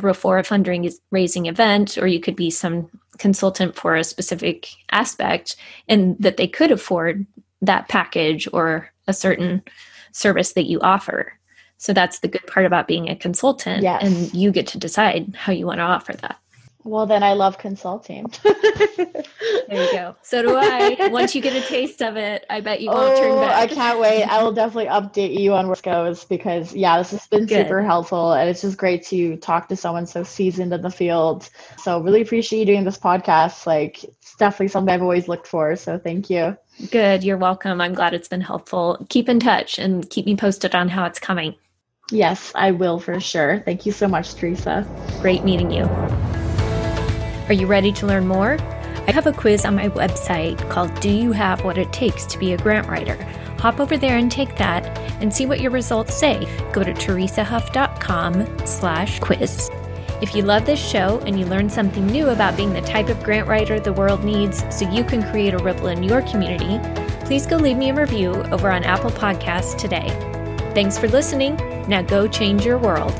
[0.00, 2.88] before a fundraising event or you could be some
[3.18, 5.56] consultant for a specific aspect
[5.88, 7.26] and that they could afford
[7.60, 9.62] that package or a certain
[10.12, 11.37] service that you offer
[11.78, 13.82] so that's the good part about being a consultant.
[13.82, 14.02] Yes.
[14.02, 16.38] And you get to decide how you want to offer that.
[16.84, 18.32] Well, then I love consulting.
[18.42, 19.24] there
[19.70, 20.16] you go.
[20.22, 21.08] So do I.
[21.10, 23.70] Once you get a taste of it, I bet you won't oh, turn back.
[23.70, 24.24] I can't wait.
[24.24, 27.66] I will definitely update you on where it goes because, yeah, this has been Good.
[27.66, 28.32] super helpful.
[28.32, 31.50] And it's just great to talk to someone so seasoned in the field.
[31.76, 33.66] So, really appreciate you doing this podcast.
[33.66, 35.76] Like, it's definitely something I've always looked for.
[35.76, 36.56] So, thank you.
[36.90, 37.22] Good.
[37.22, 37.82] You're welcome.
[37.82, 39.04] I'm glad it's been helpful.
[39.10, 41.54] Keep in touch and keep me posted on how it's coming.
[42.10, 43.60] Yes, I will for sure.
[43.60, 44.86] Thank you so much, Teresa.
[45.20, 45.84] Great meeting you.
[47.48, 48.58] Are you ready to learn more?
[49.06, 52.38] I have a quiz on my website called Do You Have What It Takes to
[52.38, 53.16] Be a Grant Writer?
[53.58, 54.86] Hop over there and take that
[55.20, 56.46] and see what your results say.
[56.72, 59.70] Go to teresahuff.com slash quiz.
[60.20, 63.22] If you love this show and you learned something new about being the type of
[63.22, 66.78] grant writer the world needs so you can create a ripple in your community,
[67.24, 70.37] please go leave me a review over on Apple Podcasts today.
[70.78, 71.56] Thanks for listening.
[71.88, 73.12] Now go change your world.